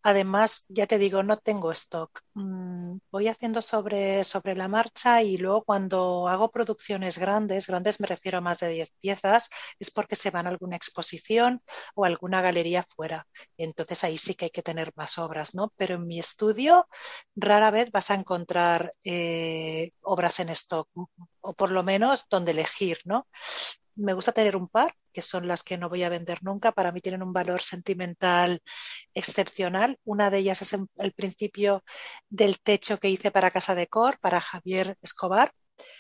además, 0.03 0.65
ya 0.69 0.85
te 0.87 0.99
digo, 0.99 1.23
no 1.23 1.37
tengo 1.37 1.71
stock. 1.71 2.21
Mm, 2.35 2.97
voy 3.11 3.27
haciendo 3.27 3.61
sobre, 3.61 4.23
sobre 4.23 4.55
la 4.55 4.67
marcha 4.67 5.21
y 5.21 5.37
luego 5.37 5.63
cuando 5.63 6.27
hago 6.27 6.49
producciones 6.49 7.19
grandes, 7.19 7.67
grandes 7.67 7.99
me 7.99 8.07
refiero 8.07 8.39
a 8.39 8.41
más 8.41 8.59
de 8.59 8.69
10 8.69 8.91
piezas, 8.99 9.49
es 9.79 9.91
porque 9.91 10.15
se 10.15 10.31
van 10.31 10.47
a 10.47 10.49
alguna 10.49 10.75
exposición 10.75 11.61
o 11.93 12.05
alguna 12.05 12.41
galería 12.41 12.81
fuera. 12.83 13.27
Entonces 13.55 14.03
ahí 14.03 14.17
sí 14.17 14.33
que 14.33 14.45
hay 14.45 14.51
que 14.51 14.63
tener 14.63 14.91
más 14.95 15.19
obras, 15.19 15.53
¿no? 15.53 15.71
Pero 15.77 15.95
en 15.95 16.07
mi 16.07 16.17
estudio 16.19 16.87
rara 17.35 17.69
vez 17.69 17.91
vas 17.91 18.09
a 18.09 18.15
encontrar 18.15 18.93
eh, 19.05 19.91
obras 20.01 20.39
en 20.39 20.49
stock 20.49 20.89
o 21.41 21.53
por 21.53 21.71
lo 21.71 21.83
menos 21.83 22.27
donde 22.29 22.51
elegir, 22.51 22.97
¿no? 23.05 23.27
me 23.95 24.13
gusta 24.13 24.31
tener 24.31 24.55
un 24.55 24.67
par, 24.67 24.93
que 25.11 25.21
son 25.21 25.47
las 25.47 25.63
que 25.63 25.77
no 25.77 25.89
voy 25.89 26.03
a 26.03 26.09
vender 26.09 26.43
nunca. 26.43 26.71
Para 26.71 26.91
mí 26.91 27.01
tienen 27.01 27.23
un 27.23 27.33
valor 27.33 27.61
sentimental 27.61 28.61
excepcional. 29.13 29.99
Una 30.03 30.29
de 30.29 30.39
ellas 30.39 30.61
es 30.61 30.75
el 30.97 31.13
principio 31.13 31.83
del 32.33 32.59
techo 32.59 32.97
que 32.97 33.09
hice 33.09 33.31
para 33.31 33.51
Casa 33.51 33.75
de 33.75 33.87
Cor, 33.87 34.17
para 34.19 34.41
Javier 34.41 34.97
Escobar. 35.01 35.53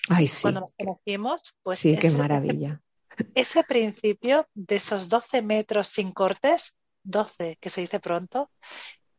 Ay, 0.09 0.27
sí. 0.27 0.41
Cuando 0.41 0.61
nos 0.61 0.73
conocimos, 0.73 1.57
pues. 1.61 1.79
Sí, 1.79 1.95
qué 1.95 2.09
maravilla. 2.11 2.81
Ese 3.35 3.63
principio 3.63 4.47
de 4.55 4.75
esos 4.77 5.09
12 5.09 5.43
metros 5.43 5.87
sin 5.87 6.11
cortes, 6.11 6.77
12 7.03 7.57
que 7.61 7.69
se 7.69 7.81
dice 7.81 7.99
pronto, 7.99 8.49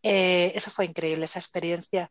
eh, 0.03 0.51
eso 0.55 0.73
fue 0.73 0.87
increíble, 0.87 1.25
esa 1.25 1.39
experiencia. 1.39 2.11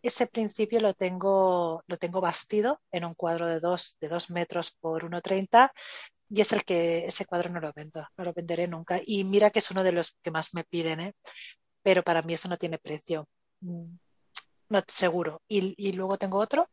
ese 0.00 0.28
principio 0.28 0.80
lo 0.80 0.94
tengo, 0.94 1.82
lo 1.88 1.96
tengo 1.96 2.20
bastido 2.20 2.80
en 2.92 3.04
un 3.04 3.14
cuadro 3.14 3.46
de 3.48 3.58
dos, 3.58 3.96
de 4.00 4.08
dos 4.08 4.30
metros 4.30 4.76
por 4.80 5.02
1,30 5.02 5.72
y 6.28 6.40
es 6.40 6.52
el 6.52 6.64
que 6.64 7.04
ese 7.06 7.26
cuadro 7.26 7.50
no 7.50 7.58
lo 7.58 7.72
vendo, 7.74 8.06
no 8.16 8.24
lo 8.24 8.32
venderé 8.32 8.68
nunca. 8.68 9.00
Y 9.04 9.24
mira 9.24 9.50
que 9.50 9.58
es 9.58 9.70
uno 9.72 9.82
de 9.82 9.90
los 9.90 10.16
que 10.22 10.30
más 10.30 10.54
me 10.54 10.62
piden, 10.62 11.00
¿eh? 11.00 11.14
pero 11.82 12.04
para 12.04 12.22
mí 12.22 12.34
eso 12.34 12.48
no 12.48 12.56
tiene 12.56 12.78
precio. 12.78 13.28
No, 14.68 14.82
seguro. 14.88 15.42
Y, 15.48 15.74
y, 15.76 15.92
luego 15.92 16.16
tengo 16.16 16.38
otro 16.38 16.68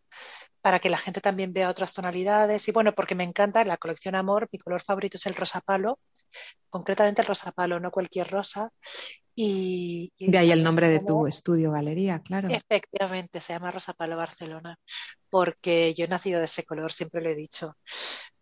para 0.61 0.79
que 0.79 0.89
la 0.89 0.97
gente 0.97 1.21
también 1.21 1.53
vea 1.53 1.69
otras 1.69 1.93
tonalidades. 1.93 2.67
Y 2.67 2.71
bueno, 2.71 2.93
porque 2.93 3.15
me 3.15 3.23
encanta 3.23 3.63
la 3.65 3.77
colección 3.77 4.15
Amor, 4.15 4.47
mi 4.51 4.59
color 4.59 4.81
favorito 4.81 5.17
es 5.17 5.25
el 5.25 5.35
rosa 5.35 5.61
palo, 5.61 5.99
concretamente 6.69 7.21
el 7.21 7.27
rosa 7.27 7.51
palo, 7.51 7.79
no 7.79 7.91
cualquier 7.91 8.29
rosa. 8.29 8.71
Y, 9.35 10.11
de 10.19 10.37
ahí 10.37 10.51
el 10.51 10.63
nombre 10.63 10.89
de 10.89 10.99
tu 10.99 11.25
estudio, 11.25 11.71
galería, 11.71 12.19
claro. 12.19 12.49
Efectivamente, 12.49 13.41
se 13.41 13.53
llama 13.53 13.71
Rosa 13.71 13.93
Palo 13.93 14.15
Barcelona, 14.15 14.77
porque 15.29 15.93
yo 15.95 16.05
he 16.05 16.07
nacido 16.07 16.39
de 16.39 16.45
ese 16.45 16.63
color, 16.63 16.91
siempre 16.91 17.21
lo 17.21 17.29
he 17.29 17.35
dicho. 17.35 17.75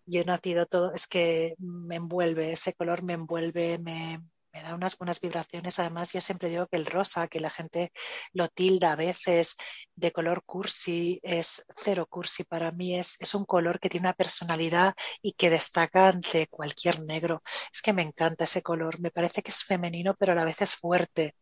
Yo 0.06 0.22
he 0.22 0.26
nacido 0.26 0.66
todo, 0.66 0.94
es 0.94 1.08
que 1.08 1.56
me 1.60 1.96
envuelve, 1.96 2.52
ese 2.52 2.74
color 2.74 3.04
me 3.04 3.14
envuelve, 3.14 3.78
me, 3.80 4.20
me 4.54 4.62
da 4.64 4.76
unas 4.76 4.98
buenas 4.98 5.22
vibraciones. 5.22 5.80
Además, 5.80 6.12
yo 6.14 6.22
siempre 6.22 6.50
digo 6.50 6.68
que 6.68 6.78
el 6.78 6.86
rosa, 6.86 7.28
que 7.28 7.40
la 7.40 7.50
gente 7.50 7.92
lo 8.34 8.48
tilda 8.50 8.92
a 8.94 8.96
veces 8.96 9.58
de 9.96 10.12
color 10.12 10.44
cursi, 10.46 11.20
es 11.24 11.66
cero 11.76 12.06
cursi. 12.10 12.44
Para 12.44 12.72
mí 12.72 12.96
es, 12.96 13.20
es 13.22 13.34
un 13.36 13.46
color 13.46 13.80
que 13.80 13.90
tiene 13.90 14.08
una 14.08 14.14
personalidad 14.14 14.94
y 15.22 15.34
que 15.34 15.50
destaca 15.50 16.10
ante 16.10 16.48
cualquier 16.48 17.04
negro. 17.04 17.42
Es 17.74 17.82
que 17.82 17.94
me 17.94 18.02
encanta 18.02 18.44
ese 18.46 18.62
color. 18.62 19.00
Me 19.00 19.12
parece 19.12 19.42
que 19.42 19.52
es 19.52 19.64
femenino, 19.64 20.16
pero 20.18 20.34
a 20.34 20.36
la 20.36 20.46
vez 20.46 20.62
es 20.62 20.76
fuerte. 20.76 21.36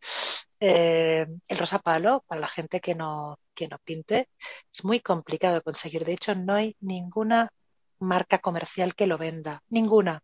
Eh, 0.59 1.25
el 1.47 1.57
rosa 1.57 1.79
palo, 1.79 2.23
para 2.27 2.41
la 2.41 2.47
gente 2.47 2.79
que 2.81 2.95
no, 2.95 3.39
que 3.53 3.67
no 3.67 3.79
pinte, 3.79 4.29
es 4.71 4.83
muy 4.85 4.99
complicado 4.99 5.61
conseguir. 5.61 6.05
De 6.05 6.13
hecho, 6.13 6.35
no 6.35 6.53
hay 6.53 6.75
ninguna 6.81 7.49
marca 7.99 8.39
comercial 8.39 8.95
que 8.95 9.07
lo 9.07 9.17
venda. 9.17 9.63
Ninguna 9.69 10.21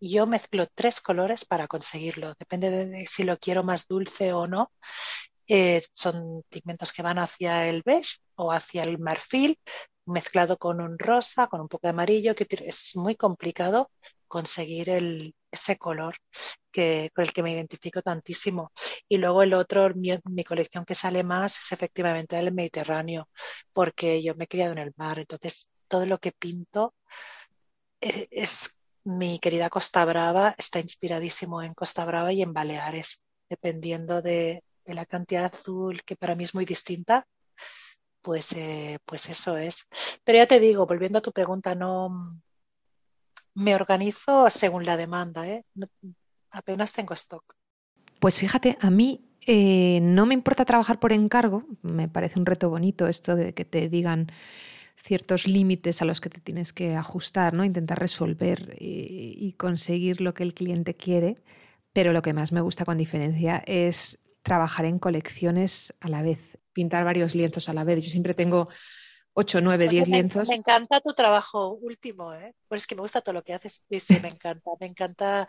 yo 0.00 0.26
mezclo 0.26 0.66
tres 0.74 1.00
colores 1.00 1.44
para 1.44 1.68
conseguirlo. 1.68 2.34
Depende 2.38 2.70
de 2.70 3.06
si 3.06 3.24
lo 3.24 3.38
quiero 3.38 3.64
más 3.64 3.86
dulce 3.86 4.32
o 4.32 4.46
no. 4.46 4.72
Eh, 5.46 5.82
son 5.92 6.42
pigmentos 6.48 6.92
que 6.92 7.02
van 7.02 7.18
hacia 7.18 7.68
el 7.68 7.82
beige 7.84 8.18
o 8.36 8.52
hacia 8.52 8.84
el 8.84 8.98
marfil, 8.98 9.58
mezclado 10.06 10.58
con 10.58 10.80
un 10.80 10.98
rosa, 10.98 11.48
con 11.48 11.60
un 11.60 11.68
poco 11.68 11.86
de 11.86 11.90
amarillo, 11.90 12.34
que 12.34 12.46
es 12.48 12.92
muy 12.96 13.16
complicado 13.16 13.90
conseguir 14.28 14.90
ese 15.50 15.76
color 15.76 16.14
que, 16.70 17.10
con 17.14 17.24
el 17.24 17.32
que 17.32 17.42
me 17.42 17.52
identifico 17.52 18.00
tantísimo. 18.02 18.72
Y 19.08 19.18
luego 19.18 19.42
el 19.42 19.54
otro, 19.54 19.90
mi, 19.94 20.44
colección 20.44 20.84
que 20.84 20.94
sale 20.94 21.24
más 21.24 21.58
es 21.58 21.72
efectivamente 21.72 22.38
el 22.38 22.52
Mediterráneo, 22.54 23.28
porque 23.72 24.22
yo 24.22 24.34
me 24.36 24.44
he 24.44 24.48
criado 24.48 24.72
en 24.72 24.78
el 24.78 24.92
mar, 24.96 25.18
entonces 25.18 25.70
todo 25.88 26.06
lo 26.06 26.18
que 26.18 26.32
pinto 26.32 26.94
eh, 28.00 28.28
es 28.30 28.78
mi 29.04 29.38
querida 29.38 29.70
Costa 29.70 30.04
Brava 30.04 30.54
está 30.58 30.80
inspiradísimo 30.80 31.62
en 31.62 31.74
Costa 31.74 32.04
Brava 32.04 32.32
y 32.32 32.42
en 32.42 32.52
Baleares, 32.52 33.22
dependiendo 33.48 34.22
de, 34.22 34.62
la 34.86 35.06
cantidad 35.06 35.44
azul, 35.44 36.02
que 36.02 36.16
para 36.16 36.34
mí 36.34 36.44
es 36.44 36.54
muy 36.54 36.64
distinta, 36.64 37.24
pues, 38.22 38.52
eh, 38.52 38.98
pues 39.04 39.28
eso 39.28 39.56
es. 39.56 39.88
Pero 40.24 40.38
ya 40.38 40.46
te 40.46 40.58
digo, 40.58 40.86
volviendo 40.86 41.18
a 41.18 41.22
tu 41.22 41.32
pregunta, 41.32 41.74
no 41.74 42.10
me 43.54 43.74
organizo 43.74 44.50
según 44.50 44.84
la 44.84 44.96
demanda, 44.96 45.46
¿eh? 45.46 45.64
apenas 46.50 46.92
tengo 46.92 47.14
stock. 47.14 47.54
Pues 48.18 48.38
fíjate, 48.38 48.76
a 48.80 48.90
mí 48.90 49.30
eh, 49.46 50.00
no 50.02 50.26
me 50.26 50.34
importa 50.34 50.64
trabajar 50.64 50.98
por 50.98 51.12
encargo, 51.12 51.64
me 51.82 52.08
parece 52.08 52.38
un 52.38 52.46
reto 52.46 52.68
bonito 52.68 53.06
esto 53.06 53.36
de 53.36 53.54
que 53.54 53.64
te 53.64 53.88
digan 53.88 54.30
ciertos 55.02 55.46
límites 55.46 56.02
a 56.02 56.04
los 56.04 56.20
que 56.20 56.30
te 56.30 56.40
tienes 56.40 56.72
que 56.72 56.96
ajustar, 56.96 57.54
¿no? 57.54 57.64
Intentar 57.64 57.98
resolver 57.98 58.76
y, 58.78 59.52
conseguir 59.58 60.20
lo 60.20 60.34
que 60.34 60.42
el 60.42 60.54
cliente 60.54 60.94
quiere. 60.94 61.36
Pero 61.92 62.12
lo 62.12 62.22
que 62.22 62.32
más 62.32 62.52
me 62.52 62.60
gusta 62.60 62.84
con 62.84 62.96
diferencia 62.96 63.62
es 63.66 64.18
trabajar 64.42 64.86
en 64.86 64.98
colecciones 64.98 65.94
a 66.00 66.08
la 66.08 66.22
vez, 66.22 66.58
pintar 66.72 67.04
varios 67.04 67.34
lienzos 67.34 67.68
a 67.68 67.74
la 67.74 67.84
vez. 67.84 68.02
Yo 68.02 68.10
siempre 68.10 68.34
tengo 68.34 68.68
8, 69.32 69.60
9, 69.60 69.88
10 69.88 70.08
lienzos. 70.08 70.48
Me 70.48 70.54
encanta 70.54 71.00
tu 71.00 71.14
trabajo 71.14 71.70
último, 71.74 72.32
¿eh? 72.34 72.54
Pues 72.68 72.82
es 72.82 72.86
que 72.86 72.94
me 72.94 73.02
gusta 73.02 73.20
todo 73.20 73.32
lo 73.32 73.42
que 73.42 73.54
haces. 73.54 73.84
Sí, 73.88 74.00
sí, 74.00 74.20
me 74.20 74.28
encanta, 74.28 74.70
me 74.78 74.86
encanta. 74.86 75.48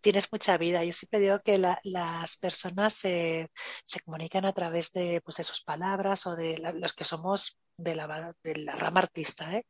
Tienes 0.00 0.28
mucha 0.32 0.56
vida. 0.56 0.84
Yo 0.84 0.92
siempre 0.92 1.20
digo 1.20 1.40
que 1.40 1.58
las 1.58 2.36
personas 2.38 2.94
se, 2.94 3.50
comunican 4.04 4.44
a 4.46 4.52
través 4.52 4.92
de, 4.92 5.20
pues, 5.22 5.36
de 5.36 5.44
sus 5.44 5.62
palabras 5.62 6.26
o 6.26 6.36
de 6.36 6.58
los 6.74 6.92
que 6.92 7.04
somos 7.04 7.58
de 7.80 7.94
la, 7.94 8.34
de 8.42 8.56
la 8.56 8.76
rama 8.76 9.00
artista, 9.00 9.56
¿eh? 9.56 9.64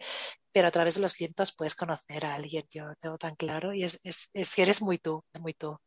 pero 0.53 0.68
a 0.68 0.70
través 0.70 0.94
de 0.94 1.01
los 1.01 1.18
lienzos 1.20 1.53
puedes 1.53 1.75
conocer 1.75 2.25
a 2.27 2.35
alguien, 2.35 2.64
yo 2.70 2.85
tengo 3.01 3.18
tan 3.18 3.35
claro, 3.37 3.73
y 3.73 3.85
es, 3.85 4.01
es, 4.05 4.31
eres 4.59 4.83
muy 4.83 4.99
tú, 4.99 5.23
muy 5.40 5.55
tú. 5.55 5.79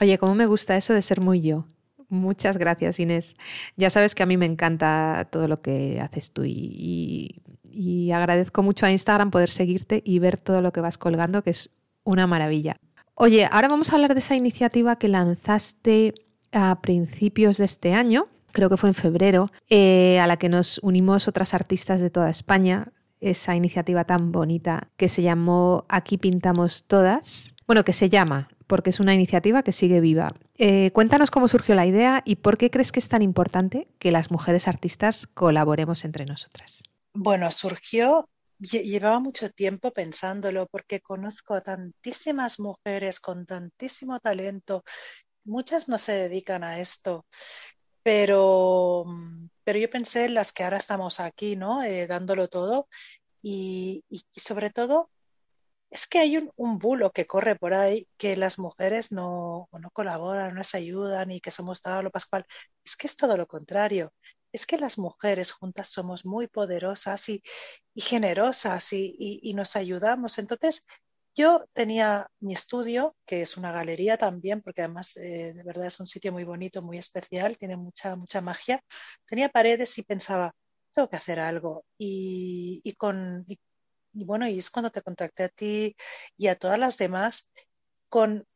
Oye, 0.00 0.18
¿cómo 0.18 0.34
me 0.34 0.46
gusta 0.46 0.76
eso 0.76 0.92
de 0.92 1.02
ser 1.02 1.20
muy 1.20 1.40
yo? 1.40 1.66
Muchas 2.08 2.58
gracias, 2.58 3.00
Inés. 3.00 3.36
Ya 3.76 3.90
sabes 3.90 4.14
que 4.14 4.22
a 4.22 4.26
mí 4.26 4.36
me 4.36 4.46
encanta 4.46 5.28
todo 5.30 5.48
lo 5.48 5.60
que 5.60 6.00
haces 6.00 6.32
tú 6.32 6.44
y, 6.44 7.42
y, 7.64 8.12
agradezco 8.12 8.62
mucho 8.62 8.86
a 8.86 8.92
Instagram 8.92 9.30
poder 9.30 9.50
seguirte 9.50 10.02
y 10.04 10.18
ver 10.18 10.40
todo 10.40 10.62
lo 10.62 10.72
que 10.72 10.80
vas 10.80 10.98
colgando, 10.98 11.42
que 11.42 11.50
es 11.50 11.70
una 12.04 12.26
maravilla. 12.26 12.76
Oye, 13.14 13.48
ahora 13.50 13.68
vamos 13.68 13.90
a 13.90 13.94
hablar 13.96 14.14
de 14.14 14.20
esa 14.20 14.36
iniciativa 14.36 14.96
que 14.98 15.08
lanzaste 15.08 16.14
a 16.52 16.80
principios 16.80 17.58
de 17.58 17.64
este 17.64 17.94
año, 17.94 18.28
creo 18.56 18.70
que 18.70 18.78
fue 18.78 18.88
en 18.88 18.94
febrero, 18.94 19.52
eh, 19.68 20.18
a 20.18 20.26
la 20.26 20.38
que 20.38 20.48
nos 20.48 20.78
unimos 20.82 21.28
otras 21.28 21.52
artistas 21.52 22.00
de 22.00 22.08
toda 22.08 22.30
España, 22.30 22.90
esa 23.20 23.54
iniciativa 23.54 24.04
tan 24.04 24.32
bonita 24.32 24.88
que 24.96 25.10
se 25.10 25.20
llamó 25.20 25.84
Aquí 25.90 26.16
pintamos 26.16 26.84
todas. 26.86 27.54
Bueno, 27.66 27.84
que 27.84 27.92
se 27.92 28.08
llama, 28.08 28.48
porque 28.66 28.88
es 28.88 28.98
una 28.98 29.12
iniciativa 29.12 29.62
que 29.62 29.72
sigue 29.72 30.00
viva. 30.00 30.34
Eh, 30.56 30.90
cuéntanos 30.92 31.30
cómo 31.30 31.48
surgió 31.48 31.74
la 31.74 31.84
idea 31.84 32.22
y 32.24 32.36
por 32.36 32.56
qué 32.56 32.70
crees 32.70 32.92
que 32.92 32.98
es 32.98 33.10
tan 33.10 33.20
importante 33.20 33.88
que 33.98 34.10
las 34.10 34.30
mujeres 34.30 34.68
artistas 34.68 35.26
colaboremos 35.26 36.06
entre 36.06 36.24
nosotras. 36.24 36.82
Bueno, 37.12 37.50
surgió, 37.50 38.30
llevaba 38.58 39.20
mucho 39.20 39.50
tiempo 39.50 39.90
pensándolo 39.90 40.66
porque 40.70 41.00
conozco 41.00 41.52
a 41.52 41.60
tantísimas 41.60 42.58
mujeres 42.58 43.20
con 43.20 43.44
tantísimo 43.44 44.18
talento. 44.18 44.82
Muchas 45.44 45.90
no 45.90 45.98
se 45.98 46.12
dedican 46.12 46.64
a 46.64 46.80
esto 46.80 47.26
pero, 48.06 49.04
pero 49.64 49.80
yo 49.80 49.90
pensé 49.90 50.26
en 50.26 50.34
las 50.34 50.52
que 50.52 50.62
ahora 50.62 50.76
estamos 50.76 51.18
aquí, 51.18 51.56
¿no? 51.56 51.82
Eh, 51.82 52.06
dándolo 52.06 52.46
todo 52.46 52.88
y, 53.42 54.04
y, 54.08 54.22
sobre 54.38 54.70
todo 54.70 55.10
es 55.90 56.06
que 56.06 56.20
hay 56.20 56.36
un, 56.36 56.52
un, 56.54 56.78
bulo 56.78 57.10
que 57.10 57.26
corre 57.26 57.56
por 57.56 57.74
ahí 57.74 58.08
que 58.16 58.36
las 58.36 58.60
mujeres 58.60 59.10
no, 59.10 59.68
no 59.72 59.90
colaboran, 59.90 60.54
no 60.54 60.62
se 60.62 60.78
ayudan 60.78 61.32
y 61.32 61.40
que 61.40 61.50
somos 61.50 61.82
todo 61.82 62.00
lo 62.02 62.12
pascual. 62.12 62.46
Es 62.84 62.96
que 62.96 63.08
es 63.08 63.16
todo 63.16 63.36
lo 63.36 63.48
contrario. 63.48 64.12
Es 64.52 64.66
que 64.66 64.78
las 64.78 64.98
mujeres 64.98 65.50
juntas 65.50 65.88
somos 65.88 66.24
muy 66.24 66.46
poderosas 66.46 67.28
y, 67.28 67.42
y 67.92 68.02
generosas 68.02 68.92
y, 68.92 69.52
nos 69.54 69.74
ayudamos. 69.74 70.38
Entonces, 70.38 70.86
yo 71.36 71.62
tenía 71.74 72.30
mi 72.40 72.54
estudio, 72.54 73.14
que 73.26 73.42
es 73.42 73.56
una 73.58 73.70
galería 73.70 74.16
también, 74.16 74.62
porque 74.62 74.82
además 74.82 75.16
eh, 75.18 75.52
de 75.54 75.62
verdad 75.62 75.86
es 75.86 76.00
un 76.00 76.06
sitio 76.06 76.32
muy 76.32 76.44
bonito, 76.44 76.82
muy 76.82 76.96
especial, 76.98 77.58
tiene 77.58 77.76
mucha, 77.76 78.16
mucha 78.16 78.40
magia. 78.40 78.80
Tenía 79.26 79.50
paredes 79.50 79.98
y 79.98 80.02
pensaba, 80.02 80.54
tengo 80.92 81.08
que 81.10 81.16
hacer 81.16 81.38
algo. 81.38 81.84
Y, 81.98 82.80
y 82.84 82.94
con, 82.94 83.44
y, 83.48 83.58
bueno, 84.24 84.48
y 84.48 84.58
es 84.58 84.70
cuando 84.70 84.90
te 84.90 85.02
contacté 85.02 85.44
a 85.44 85.48
ti 85.50 85.96
y 86.38 86.48
a 86.48 86.56
todas 86.56 86.78
las 86.78 86.96
demás 86.96 87.50
con 88.08 88.46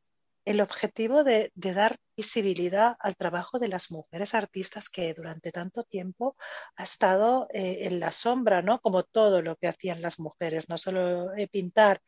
el 0.47 0.61
objetivo 0.63 1.23
de, 1.23 1.53
de, 1.55 1.75
dar 1.75 1.97
visibilidad 2.17 2.97
al 3.01 3.15
trabajo 3.17 3.59
de 3.59 3.69
las 3.69 3.91
mujeres 3.91 4.35
artistas 4.35 4.89
que 4.89 5.13
durante 5.15 5.53
tanto 5.53 5.85
tiempo 5.85 6.35
ha 6.77 6.85
estado 6.85 7.47
eh, 7.53 7.81
en 7.83 8.01
la 8.01 8.11
sombra, 8.11 8.63
¿no? 8.63 8.81
Como 8.81 9.03
todo 9.03 9.43
lo 9.43 9.57
que 9.57 9.69
hacían 9.69 10.01
las 10.03 10.19
mujeres, 10.19 10.69
no 10.71 10.79
solo 10.79 11.35
eh, 11.35 11.47
pintar, 11.49 12.01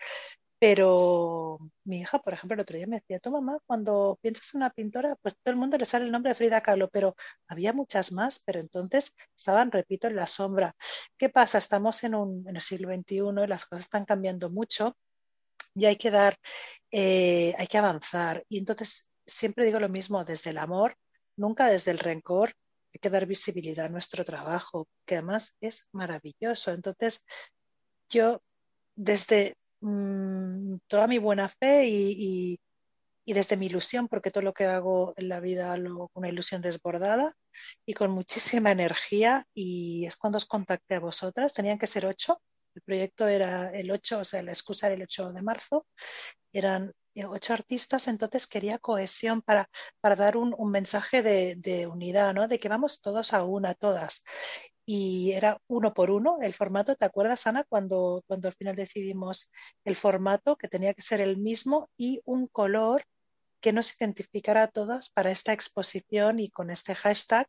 pero 0.62 1.59
mi 1.83 2.03
hija, 2.03 2.20
por 2.20 2.35
ejemplo, 2.35 2.55
el 2.55 2.61
otro 2.61 2.77
día 2.77 2.87
me 2.87 3.01
decía, 3.01 3.18
tu 3.18 3.33
mamá, 3.33 3.59
cuando 3.66 4.16
piensas 4.22 4.55
en 4.55 4.59
una 4.59 4.70
pintora, 4.70 5.16
pues 5.16 5.37
todo 5.42 5.51
el 5.51 5.59
mundo 5.59 5.77
le 5.77 5.85
sale 5.85 6.05
el 6.05 6.12
nombre 6.12 6.31
de 6.31 6.37
Frida 6.37 6.61
Kahlo, 6.61 6.88
pero 6.88 7.16
había 7.48 7.72
muchas 7.72 8.12
más, 8.12 8.44
pero 8.46 8.61
entonces 8.61 9.16
estaban, 9.37 9.72
repito, 9.72 10.07
en 10.07 10.14
la 10.14 10.29
sombra. 10.29 10.72
¿Qué 11.18 11.31
pasa? 11.31 11.59
Estamos 11.59 12.05
en, 12.05 12.14
un, 12.14 12.48
en 12.48 12.55
el 12.55 12.62
siglo 12.62 12.94
XXI, 12.94 13.48
las 13.48 13.66
cosas 13.66 13.87
están 13.87 14.05
cambiando 14.05 14.51
mucho 14.51 14.96
y 15.75 15.87
hay 15.87 15.96
que 15.96 16.12
dar, 16.12 16.38
eh, 16.92 17.57
hay 17.59 17.66
que 17.66 17.79
avanzar. 17.79 18.44
Y 18.48 18.61
entonces 18.61 19.11
siempre 19.27 19.66
digo 19.66 19.81
lo 19.81 19.88
mismo, 19.88 20.25
desde 20.25 20.51
el 20.51 20.59
amor, 20.59 20.94
nunca 21.35 21.66
desde 21.66 21.90
el 21.90 21.98
rencor, 21.98 22.53
hay 22.94 23.01
que 23.01 23.11
dar 23.11 23.27
visibilidad 23.27 23.87
a 23.87 23.88
nuestro 23.88 24.25
trabajo, 24.25 24.87
que 25.07 25.16
además 25.16 25.57
es 25.61 25.88
maravilloso. 25.90 26.70
Entonces, 26.70 27.25
yo 28.09 28.40
desde 28.94 29.57
Mm, 29.83 30.79
toda 30.88 31.07
mi 31.07 31.18
buena 31.18 31.49
fe 31.49 31.87
y, 31.87 32.59
y 33.25 33.35
desde 33.35 33.57
mi 33.57 33.66
ilusión, 33.66 34.09
porque 34.09 34.31
todo 34.31 34.42
lo 34.42 34.53
que 34.53 34.64
hago 34.64 35.14
en 35.16 35.29
la 35.29 35.40
vida 35.40 35.77
lo 35.77 36.11
una 36.14 36.29
ilusión 36.29 36.61
desbordada 36.61 37.35
y 37.87 37.95
con 37.95 38.11
muchísima 38.11 38.73
energía. 38.73 39.47
Y 39.55 40.07
es 40.07 40.16
cuando 40.16 40.38
os 40.38 40.47
contacté 40.47 40.97
a 40.97 41.01
vosotras. 41.01 41.53
Tenían 41.53 41.79
que 41.79 41.87
ser 41.87 42.07
ocho. 42.07 42.40
El 42.75 42.83
proyecto 42.83 43.29
era 43.29 43.71
el 43.71 43.90
8, 43.90 44.21
o 44.21 44.25
sea, 44.25 44.42
la 44.42 44.53
excusa 44.53 44.87
era 44.87 44.97
el 44.97 45.03
8 45.03 45.33
de 45.33 45.42
marzo. 45.42 45.87
Eran 46.53 46.92
ocho 47.29 47.53
artistas, 47.53 48.09
entonces 48.09 48.47
quería 48.47 48.79
cohesión 48.79 49.42
para, 49.42 49.68
para 50.01 50.16
dar 50.16 50.37
un, 50.37 50.55
un 50.57 50.71
mensaje 50.71 51.23
de, 51.23 51.57
de, 51.57 51.87
unidad, 51.87 52.33
¿no? 52.35 52.49
De 52.49 52.59
que 52.59 52.71
vamos 52.71 53.03
todos 53.03 53.35
a 53.35 53.45
una, 53.45 53.75
todas. 53.75 54.25
Y 54.85 55.33
era 55.33 55.59
uno 55.68 55.95
por 55.95 56.11
uno 56.11 56.38
el 56.42 56.55
formato. 56.55 56.97
¿Te 56.97 57.05
acuerdas, 57.05 57.47
Ana, 57.47 57.64
cuando, 57.64 58.25
cuando 58.27 58.49
al 58.49 58.55
final 58.55 58.77
decidimos 58.77 59.51
el 59.85 59.97
formato, 59.97 60.57
que 60.57 60.68
tenía 60.68 60.95
que 60.95 61.03
ser 61.03 61.21
el 61.21 61.37
mismo 61.38 61.88
y 61.97 62.21
un 62.25 62.47
color 62.49 63.05
que 63.61 63.73
nos 63.73 63.95
identificara 63.97 64.64
a 64.64 64.68
todas 64.68 65.11
para 65.11 65.31
esta 65.31 65.53
exposición 65.53 66.40
y 66.40 66.51
con 66.51 66.71
este 66.71 66.95
hashtag 66.97 67.47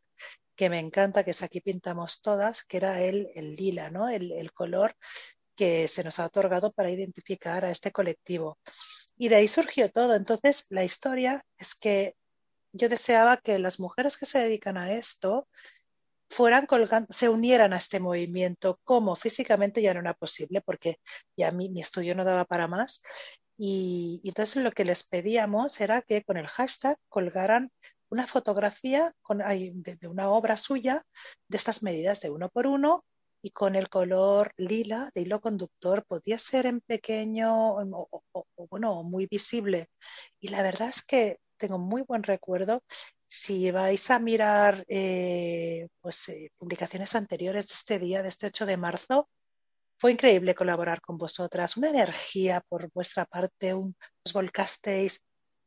que 0.54 0.70
me 0.70 0.78
encanta, 0.78 1.24
que 1.24 1.32
es 1.32 1.42
aquí 1.42 1.60
pintamos 1.60 2.22
todas, 2.22 2.64
que 2.64 2.76
era 2.76 3.02
el, 3.02 3.28
el 3.34 3.56
lila, 3.56 3.90
¿no? 3.90 4.08
El, 4.08 4.30
el 4.30 4.52
color 4.52 4.94
que 5.56 5.88
se 5.88 6.04
nos 6.04 6.20
ha 6.20 6.26
otorgado 6.26 6.72
para 6.72 6.90
identificar 6.90 7.64
a 7.64 7.70
este 7.70 7.92
colectivo. 7.92 8.58
Y 9.16 9.28
de 9.28 9.36
ahí 9.36 9.48
surgió 9.48 9.90
todo. 9.90 10.14
Entonces, 10.14 10.66
la 10.70 10.84
historia 10.84 11.44
es 11.58 11.74
que 11.74 12.14
yo 12.72 12.88
deseaba 12.88 13.36
que 13.36 13.58
las 13.58 13.78
mujeres 13.78 14.16
que 14.16 14.26
se 14.26 14.40
dedican 14.40 14.76
a 14.76 14.92
esto 14.92 15.48
fueran 16.30 16.66
colgando, 16.66 17.08
se 17.12 17.28
unieran 17.28 17.72
a 17.72 17.76
este 17.76 18.00
movimiento, 18.00 18.80
como 18.84 19.16
físicamente 19.16 19.82
ya 19.82 19.94
no 19.94 20.00
era 20.00 20.14
posible, 20.14 20.60
porque 20.62 20.96
ya 21.36 21.50
mi, 21.52 21.68
mi 21.68 21.80
estudio 21.80 22.14
no 22.14 22.24
daba 22.24 22.44
para 22.44 22.68
más. 22.68 23.02
Y, 23.56 24.20
y, 24.24 24.28
entonces 24.28 24.62
lo 24.62 24.72
que 24.72 24.84
les 24.84 25.04
pedíamos 25.04 25.80
era 25.80 26.02
que 26.02 26.24
con 26.24 26.36
el 26.36 26.46
hashtag 26.46 26.96
colgaran 27.08 27.70
una 28.14 28.26
fotografía 28.26 29.12
de, 29.28 30.08
una 30.08 30.30
obra 30.30 30.56
suya 30.56 31.02
de 31.48 31.56
estas 31.56 31.82
medidas 31.82 32.20
de 32.20 32.30
uno 32.30 32.48
por 32.48 32.66
uno 32.66 33.04
y 33.42 33.50
con 33.50 33.74
el 33.74 33.88
color 33.88 34.52
lila 34.56 35.10
de 35.14 35.22
hilo 35.22 35.40
conductor 35.40 36.04
podía 36.06 36.38
ser 36.38 36.66
en 36.66 36.80
pequeño 36.80 37.74
o, 37.74 38.08
o, 38.32 38.46
o, 38.56 38.66
bueno, 38.68 39.02
muy 39.02 39.26
visible. 39.26 39.88
Y 40.40 40.48
la 40.48 40.62
verdad 40.62 40.88
es 40.88 41.04
que 41.04 41.38
tengo 41.58 41.78
muy 41.78 42.02
buen 42.02 42.22
recuerdo. 42.22 42.82
Si 43.42 43.70
vais 43.72 44.10
a 44.10 44.18
mirar 44.20 44.84
eh, 44.88 45.88
pues, 46.00 46.28
eh, 46.28 46.50
publicaciones 46.56 47.16
anteriores 47.16 47.66
de 47.66 47.74
este 47.74 47.98
día, 47.98 48.22
de 48.22 48.28
este 48.28 48.46
8 48.46 48.64
de 48.64 48.76
marzo, 48.76 49.28
fue 49.98 50.12
increíble 50.12 50.54
colaborar 50.54 51.00
con 51.00 51.18
vosotras. 51.18 51.76
Una 51.76 51.90
energía 51.90 52.62
por 52.68 52.90
vuestra 52.92 53.24
parte, 53.24 53.74
un, 53.74 53.96
os 54.24 54.32
volcasteis 54.32 55.24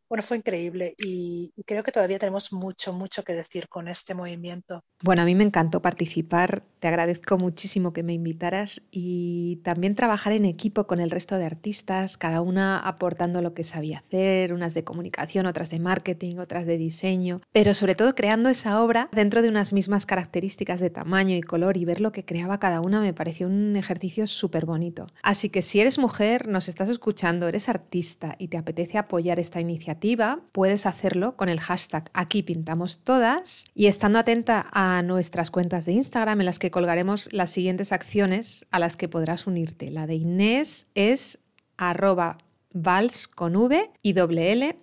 bueno, 0.10 0.23
fue 0.23 0.38
increíble 0.38 0.95
y, 0.97 1.51
creo 1.65 1.84
que 1.84 1.91
todavía 1.91 2.19
tenemos 2.19 2.53
mucho, 2.53 2.93
mucho 2.93 3.23
que 3.23 3.34
decir 3.34 3.67
con 3.67 3.88
este 3.89 4.13
movimiento. 4.15 4.84
Bueno, 5.03 5.21
a 5.21 5.25
mí 5.25 5.36
me 5.36 5.43
encantó 5.43 5.79
participar, 5.79 6.63
te 6.79 6.88
agradezco 6.88 7.38
muchísimo 7.38 7.93
que 7.93 8.01
me 8.01 8.13
invitaras 8.13 8.81
y 8.89 9.57
también 9.57 9.93
trabajar 9.93 10.33
en 10.33 10.43
equipo 10.43 10.88
con 10.88 10.99
el 10.99 11.12
resto 11.12 11.38
de 11.38 11.45
artistas, 11.45 12.17
cada 12.17 12.41
una 12.41 12.79
aportando 12.79 13.43
lo 13.43 13.53
que 13.53 13.63
sabía 13.63 13.99
hacer, 13.99 14.53
unas 14.53 14.73
de 14.73 14.83
comunicación, 14.83 15.45
otras 15.45 15.69
de 15.69 15.79
marketing, 15.79 16.38
otras 16.38 16.65
de 16.65 16.79
diseño, 16.79 17.41
pero 17.51 17.75
sobre 17.75 17.93
todo 17.93 18.15
creando 18.15 18.49
esa 18.49 18.81
obra 18.81 19.07
dentro 19.12 19.43
de 19.43 19.49
unas 19.49 19.71
mismas 19.71 20.07
características 20.07 20.79
de 20.79 20.89
tamaño 20.89 21.36
y 21.36 21.41
color 21.41 21.77
y 21.77 21.86
ver 21.86 22.01
lo 22.01 22.12
que 22.12 22.25
creaba 22.25 22.60
cada 22.60 22.81
una 22.81 22.99
me 22.99 23.13
pareció 23.13 23.45
un 23.45 23.75
ejercicio 23.75 24.25
súper 24.25 24.65
bonito. 24.65 25.05
Así 25.21 25.49
que 25.49 25.62
si 25.62 25.79
eres 25.79 25.99
mujer, 25.99 26.47
nos 26.47 26.69
estás 26.69 26.89
escuchando, 26.89 27.47
eres 27.47 27.69
artista 27.69 28.36
y 28.39 28.47
te 28.47 28.57
apetece 28.57 28.97
apoyar 28.97 29.39
esta 29.39 29.62
iniciativa, 29.62 30.39
puedes 30.53 30.88
hacerlo 30.88 31.36
con 31.36 31.49
el 31.49 31.60
hashtag 31.60 32.10
aquí 32.13 32.41
pintamos 32.41 32.99
todas 33.03 33.65
y 33.75 33.86
estando 33.86 34.17
atenta 34.17 34.65
a 34.71 34.87
nuestras 35.04 35.52
cuentas 35.52 35.86
de 35.86 35.93
Instagram 35.93 36.41
en 36.41 36.45
las 36.45 36.60
que 36.60 36.71
colgaremos 36.71 37.30
las 37.32 37.50
siguientes 37.50 37.91
acciones 37.91 38.65
a 38.71 38.80
las 38.80 38.95
que 38.97 39.10
podrás 39.10 39.47
unirte. 39.47 39.91
La 39.91 40.08
de 40.08 40.15
Inés 40.15 40.88
es 40.95 41.39
arroba 41.78 42.38
vals 42.73 43.28
con 43.28 43.56
V 43.56 43.91
y 44.02 44.13
doble 44.13 44.52
L 44.52 44.78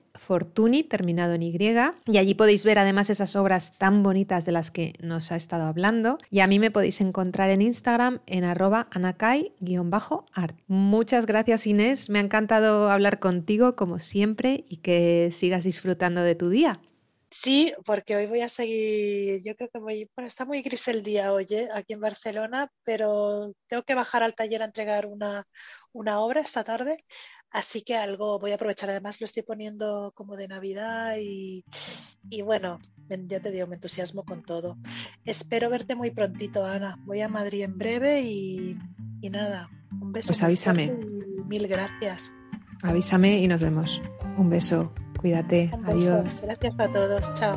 terminado 0.89 1.35
en 1.35 1.43
Y, 1.43 1.59
y 2.07 2.19
allí 2.19 2.35
podéis 2.35 2.65
ver 2.65 2.79
además 2.79 3.11
esas 3.11 3.37
obras 3.37 3.77
tan 3.79 4.03
bonitas 4.03 4.45
de 4.45 4.53
las 4.53 4.71
que 4.71 4.93
nos 5.01 5.33
ha 5.33 5.37
estado 5.37 5.65
hablando. 5.65 6.19
Y 6.31 6.41
a 6.41 6.47
mí 6.47 6.59
me 6.59 6.71
podéis 6.71 7.01
encontrar 7.01 7.51
en 7.51 7.63
Instagram 7.63 8.21
en 8.27 8.45
arroba 8.45 8.89
anakai-art. 8.91 10.57
Muchas 10.69 11.27
gracias 11.27 11.67
Inés, 11.67 12.11
me 12.11 12.19
ha 12.19 12.23
encantado 12.23 12.91
hablar 12.91 13.19
contigo 13.19 13.77
como 13.77 13.99
siempre 13.99 14.65
y 14.69 14.79
que 14.79 15.31
sigas 15.33 15.65
disfrutando 15.65 16.23
de 16.23 16.35
tu 16.35 16.49
día. 16.49 16.81
Sí, 17.37 17.75
porque 17.85 18.15
hoy 18.15 18.27
voy 18.27 18.43
a 18.43 18.49
seguir, 18.49 19.43
yo 19.43 19.57
creo 19.57 19.69
que 19.69 19.81
voy, 19.81 20.09
bueno, 20.15 20.29
está 20.29 20.45
muy 20.45 20.63
gris 20.63 20.87
el 20.87 21.03
día 21.03 21.33
hoy, 21.33 21.47
¿eh? 21.51 21.69
aquí 21.75 21.93
en 21.93 22.01
Barcelona, 22.01 22.71
pero 22.85 23.53
tengo 23.67 23.83
que 23.83 23.97
bajar 23.97 24.23
al 24.23 24.37
taller 24.37 24.63
a 24.63 24.67
entregar 24.67 25.05
una, 25.07 25.45
una 25.93 26.21
obra 26.21 26.41
esta 26.41 26.63
tarde, 26.63 26.97
Así 27.55 27.83
que 27.83 27.97
algo 27.97 28.41
voy 28.41 28.51
a 28.51 28.57
aprovechar. 28.57 28.91
Además, 28.91 29.21
lo 29.21 29.27
estoy 29.27 29.45
poniendo 29.45 30.11
como 30.17 30.37
de 30.37 30.49
Navidad 30.49 31.15
y, 31.21 31.65
y, 32.29 32.43
bueno, 32.43 32.81
ya 33.09 33.41
te 33.41 33.53
digo, 33.53 33.69
me 33.69 33.77
entusiasmo 33.77 34.25
con 34.25 34.43
todo. 34.43 34.77
Espero 35.25 35.71
verte 35.71 35.95
muy 35.95 36.11
prontito, 36.11 36.67
Ana. 36.67 36.99
Voy 37.05 37.21
a 37.21 37.29
Madrid 37.29 37.63
en 37.63 37.79
breve 37.79 38.23
y, 38.23 38.77
y 39.21 39.31
nada, 39.31 39.71
un 40.01 40.11
beso. 40.11 40.29
Pues 40.31 40.43
avísame. 40.43 40.95
Mil 41.47 41.69
gracias. 41.69 42.35
Avísame 42.83 43.39
y 43.39 43.47
nos 43.47 43.61
vemos. 43.61 44.01
Un 44.37 44.51
beso. 44.51 44.93
Cuídate. 45.25 45.71
Un 45.73 45.83
beso. 45.87 46.13
Adiós. 46.17 46.41
Gracias 46.43 46.75
a 46.79 46.89
todos. 46.93 47.33
Chao. 47.33 47.57